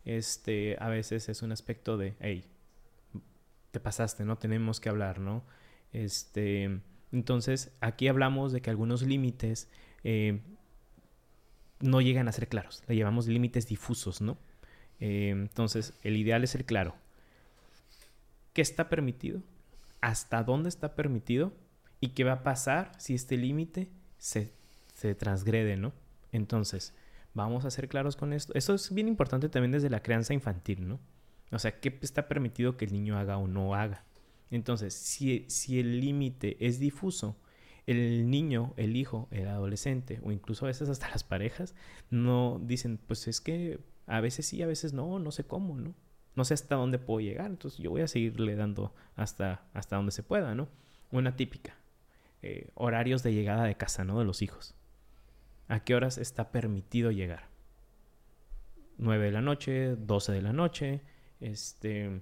[0.05, 2.45] Este, a veces es un aspecto de, hey,
[3.71, 4.39] te pasaste, ¿no?
[4.39, 5.45] Tenemos que hablar, ¿no?
[5.93, 6.81] Este,
[7.13, 9.69] entonces, aquí hablamos de que algunos límites
[10.05, 10.41] eh,
[11.81, 12.83] no llegan a ser claros.
[12.87, 14.39] Le llevamos límites difusos, ¿no?
[15.01, 16.95] Eh, entonces, el ideal es ser claro.
[18.53, 19.43] ¿Qué está permitido?
[20.01, 21.53] ¿Hasta dónde está permitido?
[22.01, 23.89] ¿Y qué va a pasar si este límite
[24.19, 24.53] se,
[24.95, 25.93] se transgrede, ¿no?
[26.33, 26.95] Entonces,
[27.35, 28.53] vamos a ser claros con esto.
[28.55, 31.01] Eso es bien importante también desde la crianza infantil, ¿no?
[31.53, 34.05] O sea, ¿qué está permitido que el niño haga o no haga?
[34.51, 37.37] Entonces, si, si el límite es difuso,
[37.87, 41.75] el niño, el hijo, el adolescente o incluso a veces hasta las parejas
[42.11, 45.95] no dicen, pues es que a veces sí, a veces no, no sé cómo, ¿no?
[46.37, 50.13] No sé hasta dónde puedo llegar, entonces yo voy a seguirle dando hasta, hasta donde
[50.13, 50.69] se pueda, ¿no?
[51.11, 51.77] Una típica,
[52.43, 54.19] eh, horarios de llegada de casa, ¿no?
[54.19, 54.75] De los hijos.
[55.71, 57.49] ¿A qué horas está permitido llegar?
[58.99, 61.01] 9 de la noche, 12 de la noche,
[61.41, 62.21] este,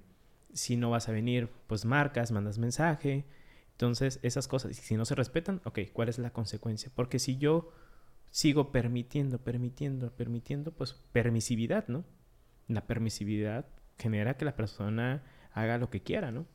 [0.53, 3.25] si no vas a venir, pues marcas, mandas mensaje,
[3.71, 6.91] entonces, esas cosas, si no se respetan, ok, ¿cuál es la consecuencia?
[6.93, 7.71] Porque si yo
[8.29, 12.03] sigo permitiendo, permitiendo, permitiendo, pues permisividad, ¿no?
[12.67, 13.65] La permisividad
[13.97, 15.23] genera que la persona
[15.53, 16.45] haga lo que quiera, ¿no?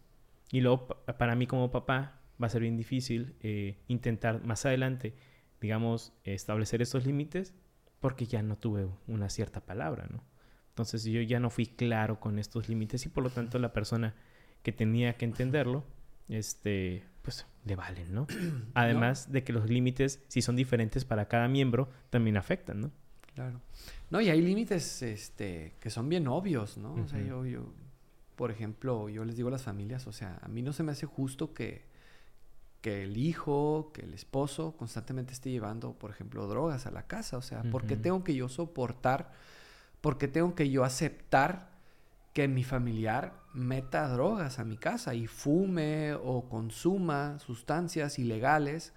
[0.52, 5.14] Y luego, para mí como papá, va a ser bien difícil eh, intentar más adelante,
[5.64, 7.54] digamos, establecer esos límites
[7.98, 10.22] porque ya no tuve una cierta palabra, ¿no?
[10.68, 14.14] Entonces yo ya no fui claro con estos límites y por lo tanto la persona
[14.62, 15.82] que tenía que entenderlo,
[16.28, 18.26] este, pues le valen, ¿no?
[18.74, 22.90] Además de que los límites, si son diferentes para cada miembro, también afectan, ¿no?
[23.34, 23.62] Claro.
[24.10, 26.92] No, y hay límites este, que son bien obvios, ¿no?
[26.92, 27.72] O sea, yo, yo,
[28.36, 30.92] por ejemplo, yo les digo a las familias, o sea, a mí no se me
[30.92, 31.86] hace justo que,
[32.84, 37.38] que el hijo, que el esposo constantemente esté llevando, por ejemplo, drogas a la casa.
[37.38, 39.32] O sea, ¿por qué tengo que yo soportar?
[40.02, 41.70] ¿Por qué tengo que yo aceptar
[42.34, 48.92] que mi familiar meta drogas a mi casa y fume o consuma sustancias ilegales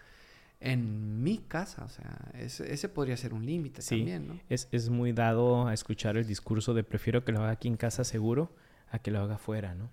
[0.59, 1.85] en mi casa.
[1.85, 4.38] O sea, ese, podría ser un límite también, ¿no?
[4.49, 7.77] Es, es muy dado a escuchar el discurso de prefiero que lo haga aquí en
[7.77, 8.51] casa seguro
[8.91, 9.91] a que lo haga afuera, ¿no?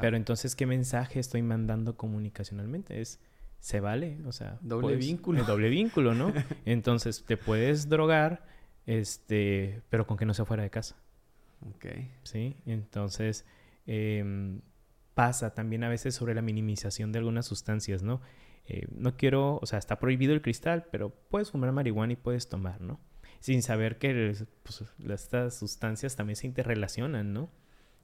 [0.00, 3.00] Pero entonces, ¿qué mensaje estoy mandando comunicacionalmente?
[3.00, 3.20] Es,
[3.60, 4.18] ¿se vale?
[4.26, 4.58] O sea...
[4.60, 5.44] Doble vínculo.
[5.44, 6.32] doble vínculo, ¿no?
[6.64, 8.44] entonces, te puedes drogar,
[8.86, 10.96] este, pero con que no sea fuera de casa.
[11.74, 11.86] Ok.
[12.22, 13.44] Sí, entonces
[13.86, 14.60] em,
[15.14, 18.20] pasa también a veces sobre la minimización de algunas sustancias, ¿no?
[18.66, 22.48] Eh, no quiero, o sea, está prohibido el cristal, pero puedes fumar marihuana y puedes
[22.48, 23.00] tomar, ¿no?
[23.40, 27.50] Sin saber que pues, estas sustancias también se interrelacionan, ¿no?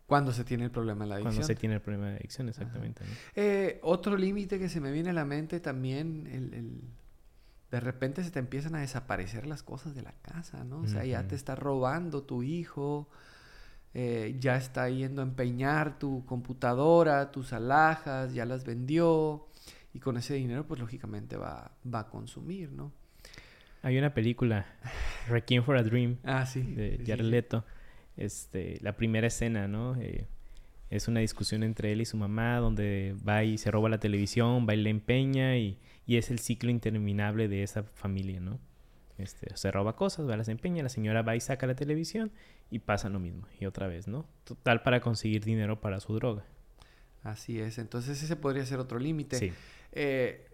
[0.06, 1.34] Cuando se tiene el problema de la adicción.
[1.34, 3.02] Cuando se tiene el problema de adicción, exactamente.
[3.34, 6.80] Eh, otro límite que se me viene a la mente también, el,
[7.70, 10.80] de repente se te empiezan a desaparecer las cosas de la casa, ¿no?
[10.80, 13.08] O sea, ya te está robando tu hijo,
[13.94, 19.48] eh, ya está yendo a empeñar tu computadora, tus alhajas, ya las vendió
[19.92, 22.92] y con ese dinero pues lógicamente va, va a consumir, ¿no?
[23.82, 24.66] Hay una película,
[25.28, 27.24] Requiem for a Dream, ah, sí, de Jared
[28.16, 29.96] Este, la primera escena, ¿no?
[29.96, 30.26] Eh,
[30.90, 34.66] es una discusión entre él y su mamá donde va y se roba la televisión,
[34.68, 38.58] va y le empeña y, y es el ciclo interminable de esa familia, ¿no?
[39.18, 42.30] Este, se roba cosas, va, las empeña, la señora va y saca la televisión
[42.70, 43.46] y pasa lo mismo.
[43.58, 44.26] Y otra vez, ¿no?
[44.44, 46.44] Total para conseguir dinero para su droga.
[47.22, 47.78] Así es.
[47.78, 49.38] Entonces ese podría ser otro límite.
[49.38, 49.52] Sí.
[49.92, 50.46] Eh,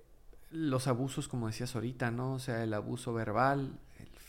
[0.50, 2.34] los abusos, como decías ahorita, ¿no?
[2.34, 3.78] O sea, el abuso verbal,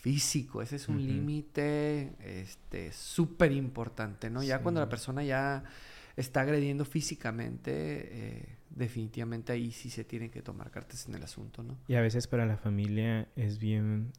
[0.04, 4.42] físico, ese es un límite este súper importante, ¿no?
[4.42, 5.64] Ya cuando la persona ya
[6.14, 11.62] está agrediendo físicamente, eh, definitivamente ahí sí se tiene que tomar cartas en el asunto,
[11.62, 11.78] ¿no?
[11.88, 14.12] Y a veces para la familia es bien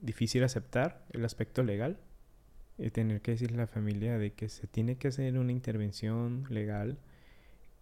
[0.00, 1.98] difícil aceptar el aspecto legal
[2.78, 6.46] y tener que decirle a la familia de que se tiene que hacer una intervención
[6.50, 6.98] legal,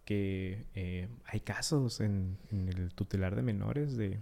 [0.03, 4.17] que eh, hay casos en, el tutelar de menores de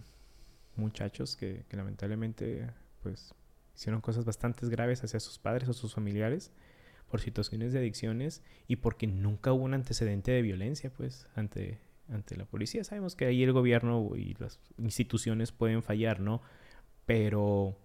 [0.76, 2.68] muchachos que, que lamentablemente
[3.02, 3.34] pues
[3.76, 6.52] hicieron cosas bastante graves hacia sus padres o sus familiares
[7.10, 11.80] por situaciones de adicciones y porque nunca hubo un antecedente de violencia, pues, ante,
[12.10, 12.84] ante la policía.
[12.84, 16.42] Sabemos que ahí el gobierno y las instituciones pueden fallar, ¿no?
[17.06, 17.78] Pero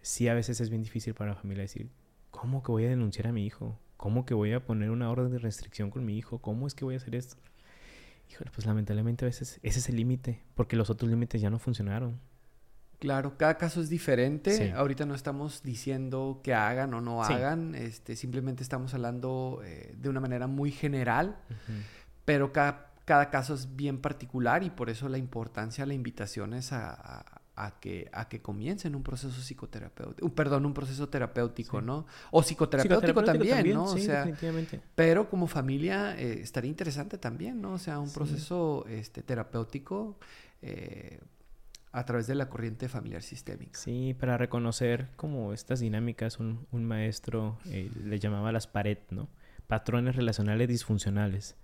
[0.00, 1.90] sí a veces es bien difícil para la familia decir,
[2.30, 3.78] ¿cómo que voy a denunciar a mi hijo?
[3.96, 6.38] ¿Cómo que voy a poner una orden de restricción con mi hijo?
[6.38, 7.36] ¿Cómo es que voy a hacer esto?
[8.30, 11.58] Híjole, pues lamentablemente a veces ese es el límite, porque los otros límites ya no
[11.58, 12.20] funcionaron.
[12.98, 14.72] Claro, cada caso es diferente.
[14.72, 20.08] Ahorita no estamos diciendo que hagan o no hagan, este, simplemente estamos hablando eh, de
[20.08, 21.38] una manera muy general,
[22.24, 26.72] pero cada, cada, caso es bien particular y por eso la importancia, la invitación es
[26.72, 32.04] a, a, que, a que comiencen un proceso psicoterapéutico, perdón, un proceso terapéutico, ¿no?
[32.32, 33.96] O psicoterapéutico, también, ¿no?
[33.96, 34.80] Sí, definitivamente.
[34.96, 37.74] Pero como familia eh, estaría interesante también, ¿no?
[37.74, 40.18] O sea, un proceso este, terapéutico.
[40.62, 41.20] Eh,
[41.92, 43.78] a través de la corriente familiar sistémica.
[43.78, 49.28] Sí, para reconocer como estas dinámicas, un, un maestro eh, le llamaba las pared, ¿no?
[49.66, 51.56] Patrones relacionales disfuncionales.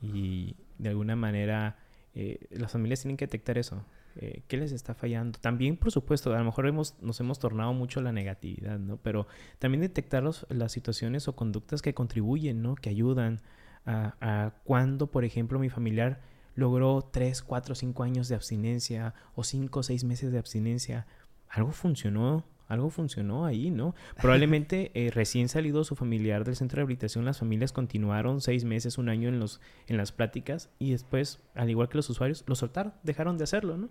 [0.00, 1.76] Y de alguna manera
[2.14, 3.84] eh, las familias tienen que detectar eso.
[4.16, 5.38] Eh, ¿Qué les está fallando?
[5.38, 8.96] También, por supuesto, a lo mejor hemos, nos hemos tornado mucho la negatividad, ¿no?
[8.96, 9.26] Pero
[9.58, 12.74] también detectar las situaciones o conductas que contribuyen, ¿no?
[12.74, 13.40] Que ayudan
[13.86, 16.20] a, a cuando, por ejemplo, mi familiar
[16.58, 21.06] logró 3, 4, 5 años de abstinencia o 5 o 6 meses de abstinencia.
[21.48, 23.94] Algo funcionó, algo funcionó ahí, ¿no?
[24.20, 28.98] Probablemente eh, recién salido su familiar del centro de rehabilitación, las familias continuaron 6 meses,
[28.98, 32.56] un año en, los, en las pláticas y después, al igual que los usuarios, lo
[32.56, 33.88] soltaron, dejaron de hacerlo, ¿no?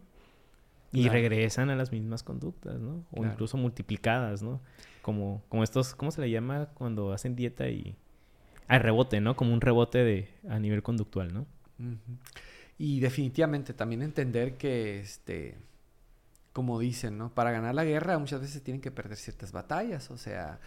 [0.92, 3.06] Y regresan a las mismas conductas, ¿no?
[3.12, 4.60] O incluso multiplicadas, ¿no?
[5.02, 7.96] Como, como estos, ¿cómo se le llama cuando hacen dieta y...
[8.68, 9.38] hay rebote, ¿no?
[9.38, 11.46] Como un rebote de, a nivel conductual, ¿no?
[12.78, 15.56] Y definitivamente también entender que, este,
[16.54, 17.30] como dicen, ¿no?
[17.34, 20.60] Para ganar la guerra muchas veces tienen que perder ciertas batallas, o sea,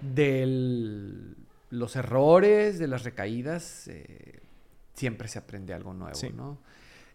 [0.00, 1.34] de
[1.70, 4.40] los errores, de las recaídas, eh,
[4.94, 6.58] siempre se aprende algo nuevo, ¿no?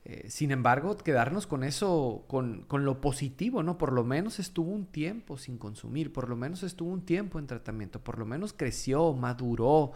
[0.05, 3.77] Eh, sin embargo, quedarnos con eso, con, con, lo positivo, ¿no?
[3.77, 7.47] Por lo menos estuvo un tiempo sin consumir, por lo menos estuvo un tiempo en
[7.47, 9.91] tratamiento, por lo menos creció, maduró,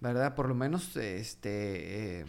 [0.00, 0.34] ¿verdad?
[0.34, 2.20] Por lo menos, este...
[2.20, 2.24] Eh,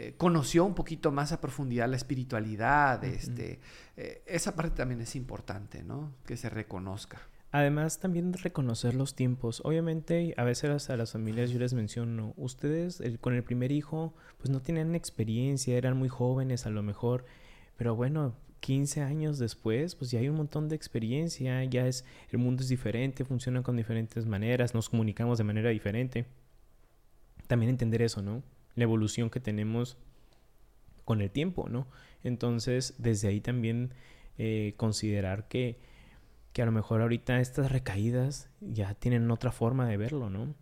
[0.00, 3.60] eh, conoció un poquito más a profundidad la espiritualidad, este,
[3.98, 6.14] eh, esa parte también es importante, ¿no?
[6.24, 7.20] Que se reconozca.
[7.52, 9.60] Además, también reconocer los tiempos.
[9.62, 14.48] Obviamente, a veces a las familias yo les menciono, ustedes con el primer hijo, pues
[14.48, 17.26] no tenían experiencia, eran muy jóvenes a lo mejor,
[17.76, 22.38] pero bueno, 15 años después, pues ya hay un montón de experiencia, ya es, el
[22.38, 26.24] mundo es diferente, funcionan con diferentes maneras, nos comunicamos de manera diferente.
[27.48, 28.42] También entender eso, ¿no?
[28.80, 29.96] La evolución que tenemos
[31.04, 31.86] con el tiempo, ¿no?
[32.22, 33.94] Entonces, desde ahí también
[34.38, 35.78] eh, considerar que,
[36.52, 40.54] que a lo mejor ahorita estas recaídas ya tienen otra forma de verlo, ¿no?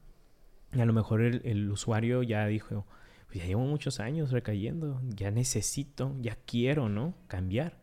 [0.73, 2.87] Y a lo mejor el, usuario ya dijo,
[3.27, 7.15] pues ya llevo muchos años recayendo, ya necesito, ya quiero, ¿no?
[7.27, 7.79] Cambiar.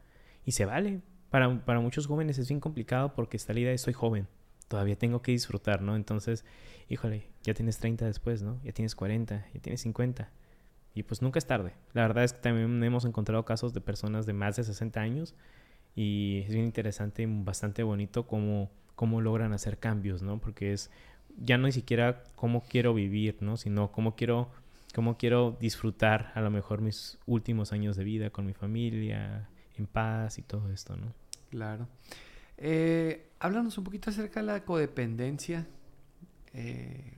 [0.46, 1.02] Y se vale.
[1.32, 4.28] Para, para muchos jóvenes es bien complicado porque está la idea de soy joven,
[4.68, 5.96] todavía tengo que disfrutar, ¿no?
[5.96, 6.46] Entonces,
[6.90, 8.60] híjole, ya tienes 30 después, ¿no?
[8.64, 10.30] Ya tienes 40, ya tienes 50.
[10.94, 11.74] Y pues nunca es tarde.
[11.94, 15.36] La verdad es que también hemos encontrado casos de personas de más de 60 años
[15.96, 20.40] y es bien interesante y bastante bonito cómo, cómo logran hacer cambios, ¿no?
[20.40, 20.90] Porque es
[21.38, 23.58] ya no ni siquiera cómo quiero vivir, ¿no?
[23.58, 24.50] Sino cómo quiero,
[24.94, 29.88] cómo quiero disfrutar a lo mejor mis últimos años de vida con mi familia, en
[29.88, 31.14] paz y todo esto, ¿no?
[31.50, 31.88] Claro.
[32.58, 35.68] Eh, háblanos un poquito acerca de la codependencia.
[36.56, 37.14] Eh,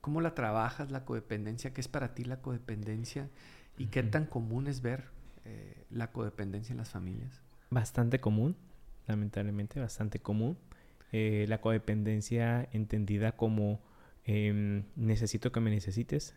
[0.00, 1.72] ¿Cómo la trabajas, la codependencia?
[1.72, 3.28] ¿Qué es para ti la codependencia?
[3.78, 5.04] ¿Y qué tan común es ver
[5.44, 7.40] eh, la codependencia en las familias?
[7.70, 8.56] Bastante común,
[9.06, 10.58] lamentablemente, bastante común.
[11.12, 13.80] Eh, la codependencia entendida como
[14.24, 16.34] em, necesito que me necesites.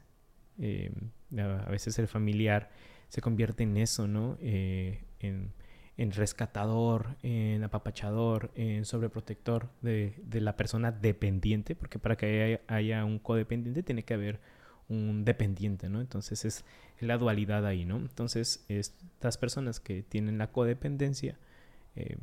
[0.59, 0.93] Em,
[1.37, 2.69] a veces el familiar
[3.09, 4.37] se convierte en eso, ¿no?
[4.39, 5.53] en
[5.97, 13.05] en rescatador, en apapachador, en sobreprotector de, de la persona dependiente, porque para que haya,
[13.05, 14.39] un codependiente tiene que haber
[14.89, 16.01] un dependiente, ¿no?
[16.01, 16.65] Entonces es
[16.99, 17.97] la dualidad ahí, ¿no?
[17.97, 21.37] Entonces estas personas que tienen la codependencia
[21.95, 22.17] eh,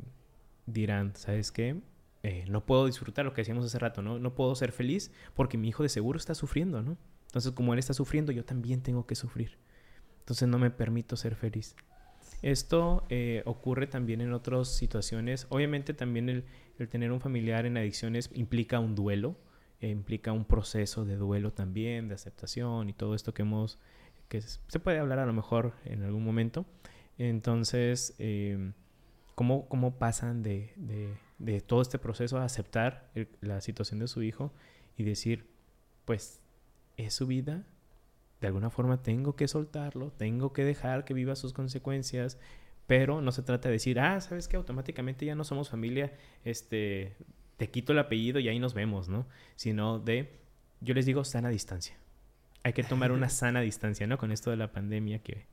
[0.65, 1.81] dirán, ¿sabes qué?
[2.23, 4.19] Eh, no puedo disfrutar lo que decíamos hace rato, ¿no?
[4.19, 6.97] No puedo ser feliz porque mi hijo de seguro está sufriendo, ¿no?
[7.27, 9.57] Entonces como él está sufriendo, yo también tengo que sufrir.
[10.19, 11.75] Entonces no me permito ser feliz.
[12.41, 15.45] Esto eh, ocurre también en otras situaciones.
[15.49, 19.35] Obviamente también el, tener un familiar en adicciones implica un duelo,
[19.79, 23.77] eh, implica un proceso de duelo también, de aceptación y todo esto que hemos,
[24.27, 26.65] que se puede hablar a lo mejor en algún momento.
[27.19, 28.71] Entonces, eh,
[29.35, 33.11] ¿cómo, ¿cómo, pasan de, de, de, todo este proceso a aceptar
[33.41, 34.51] la situación de su hijo
[34.97, 35.45] y decir,
[36.05, 36.41] pues,
[36.97, 37.63] es su vida,
[38.41, 42.39] de alguna forma tengo que soltarlo, tengo que dejar que viva sus consecuencias,
[42.87, 46.11] pero no se trata de decir, ah, sabes que automáticamente ya no somos familia,
[46.43, 47.15] este,
[47.57, 49.27] te quito el apellido y ahí nos vemos, ¿no?
[49.55, 50.39] Sino de,
[50.81, 51.95] yo les digo, sana distancia.
[52.63, 54.17] Hay que tomar una sana distancia, ¿no?
[54.17, 55.45] Con esto de la pandemia que,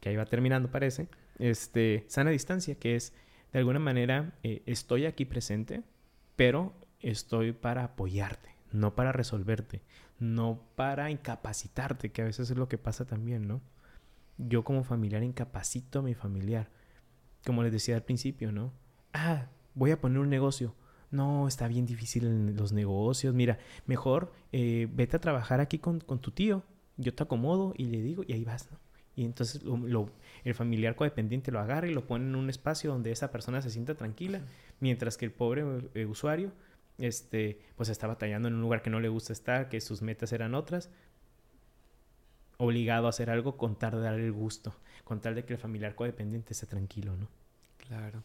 [0.00, 1.08] que ahí va terminando, parece.
[1.38, 3.14] Este, sana distancia, que es,
[3.52, 5.82] de alguna manera, eh, estoy aquí presente,
[6.34, 9.80] pero estoy para apoyarte, no para resolverte,
[10.20, 13.60] no para incapacitarte, que a veces es lo que pasa también, ¿no?
[14.38, 16.68] Yo como familiar incapacito a mi familiar.
[17.44, 18.72] Como les decía al principio, ¿no?
[19.12, 20.74] Ah, voy a poner un negocio.
[21.10, 23.34] No, está bien difícil en los negocios.
[23.34, 26.62] Mira, mejor eh, vete a trabajar aquí con, tu tío.
[26.96, 28.78] Yo te acomodo y le digo, y ahí vas, ¿no?
[29.16, 29.62] Y entonces
[30.44, 33.70] el familiar codependiente lo agarra y lo pone en un espacio donde esa persona se
[33.70, 34.40] sienta tranquila,
[34.78, 35.64] mientras que el pobre
[35.94, 36.52] eh, usuario
[37.00, 40.32] este, pues está batallando en un lugar que no le gusta estar, que sus metas
[40.32, 40.90] eran otras,
[42.58, 44.74] obligado a hacer algo con tal de darle el gusto,
[45.04, 47.28] con tal de que el familiar codependiente esté tranquilo, ¿no?
[47.78, 48.22] Claro.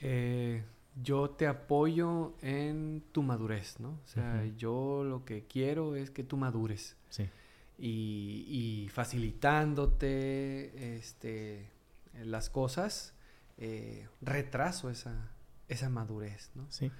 [0.00, 0.62] Eh,
[1.02, 3.98] yo te apoyo en tu madurez, ¿no?
[4.04, 6.96] O sea, yo lo que quiero es que tú madures.
[7.08, 7.28] Sí.
[7.78, 11.70] Y, facilitándote este,
[12.22, 13.14] las cosas,
[13.56, 15.30] eh, retraso esa,
[15.68, 16.66] esa madurez, ¿no?
[16.68, 16.92] Sí.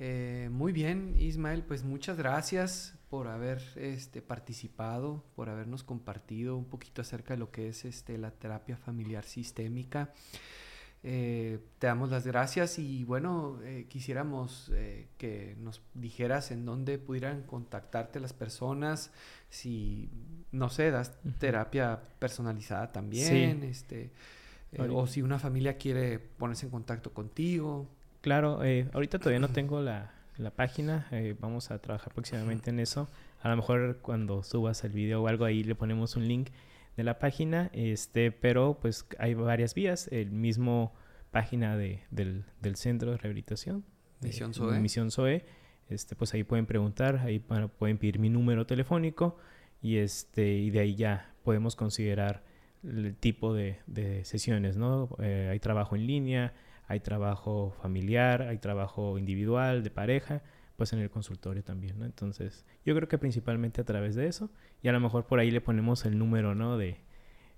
[0.00, 6.66] Eh, muy bien, Ismael, pues muchas gracias por haber este, participado, por habernos compartido un
[6.66, 10.12] poquito acerca de lo que es este, la terapia familiar sistémica.
[11.02, 14.70] Eh, te damos las gracias y bueno, eh, quisiéramos
[15.16, 19.10] que nos dijeras en dónde pudieran contactarte las personas,
[19.48, 20.10] si,
[20.52, 24.12] no sé, das terapia personalizada también, este,
[24.78, 27.97] o si una familia quiere ponerse en contacto contigo.
[28.20, 30.12] Claro, eh, ahorita todavía no tengo la,
[30.56, 33.08] página, eh, vamos a trabajar próximamente en eso.
[33.42, 36.48] A lo mejor cuando subas el video o algo ahí le ponemos un link
[36.96, 40.92] de la página, este, pero pues hay varias vías, el mismo
[41.30, 42.44] página de, del,
[42.74, 43.84] centro de rehabilitación.
[44.20, 44.80] Misión SOE.
[44.80, 45.44] Misión SOE.
[45.88, 49.38] Este, pues ahí pueden preguntar, ahí pueden pedir mi número telefónico
[49.80, 52.42] y este, y de ahí ya podemos considerar
[52.84, 53.78] el tipo de,
[54.24, 55.08] sesiones, ¿no?
[55.20, 56.52] Eh, hay trabajo en línea,
[56.88, 60.42] hay trabajo familiar, hay trabajo individual, de pareja,
[60.76, 62.06] pues en el consultorio también, ¿no?
[62.06, 64.50] Entonces, yo creo que principalmente a través de eso,
[64.82, 66.78] y a lo mejor por ahí le ponemos el número, ¿no?
[66.78, 66.96] De,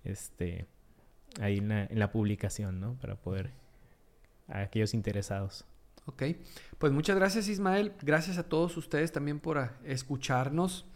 [0.03, 0.66] este,
[1.41, 2.95] ahí en la, publicación, ¿no?
[2.95, 3.53] Para poder,
[4.49, 5.64] a aquellos interesados.
[6.07, 6.24] Ok,
[6.78, 10.87] pues muchas gracias Ismael, gracias a todos ustedes también por escucharnos.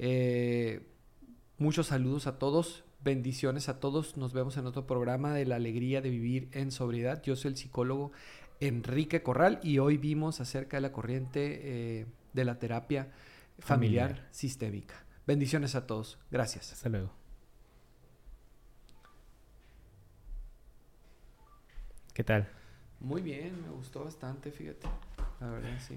[0.00, 0.88] Eh,
[1.58, 2.84] muchos saludos a todos.
[3.08, 4.18] Bendiciones a todos.
[4.18, 7.22] Nos vemos en otro programa de la alegría de vivir en sobriedad.
[7.22, 8.12] Yo soy el psicólogo
[8.60, 13.10] Enrique Corral y hoy vimos acerca de la corriente eh, de la terapia
[13.60, 15.06] familiar, sistémica.
[15.26, 16.18] Bendiciones a todos.
[16.30, 16.74] Gracias.
[16.74, 17.10] Hasta luego.
[22.12, 22.46] ¿Qué tal?
[23.00, 24.86] Muy bien, me gustó bastante, fíjate.
[25.40, 25.96] La verdad, sí.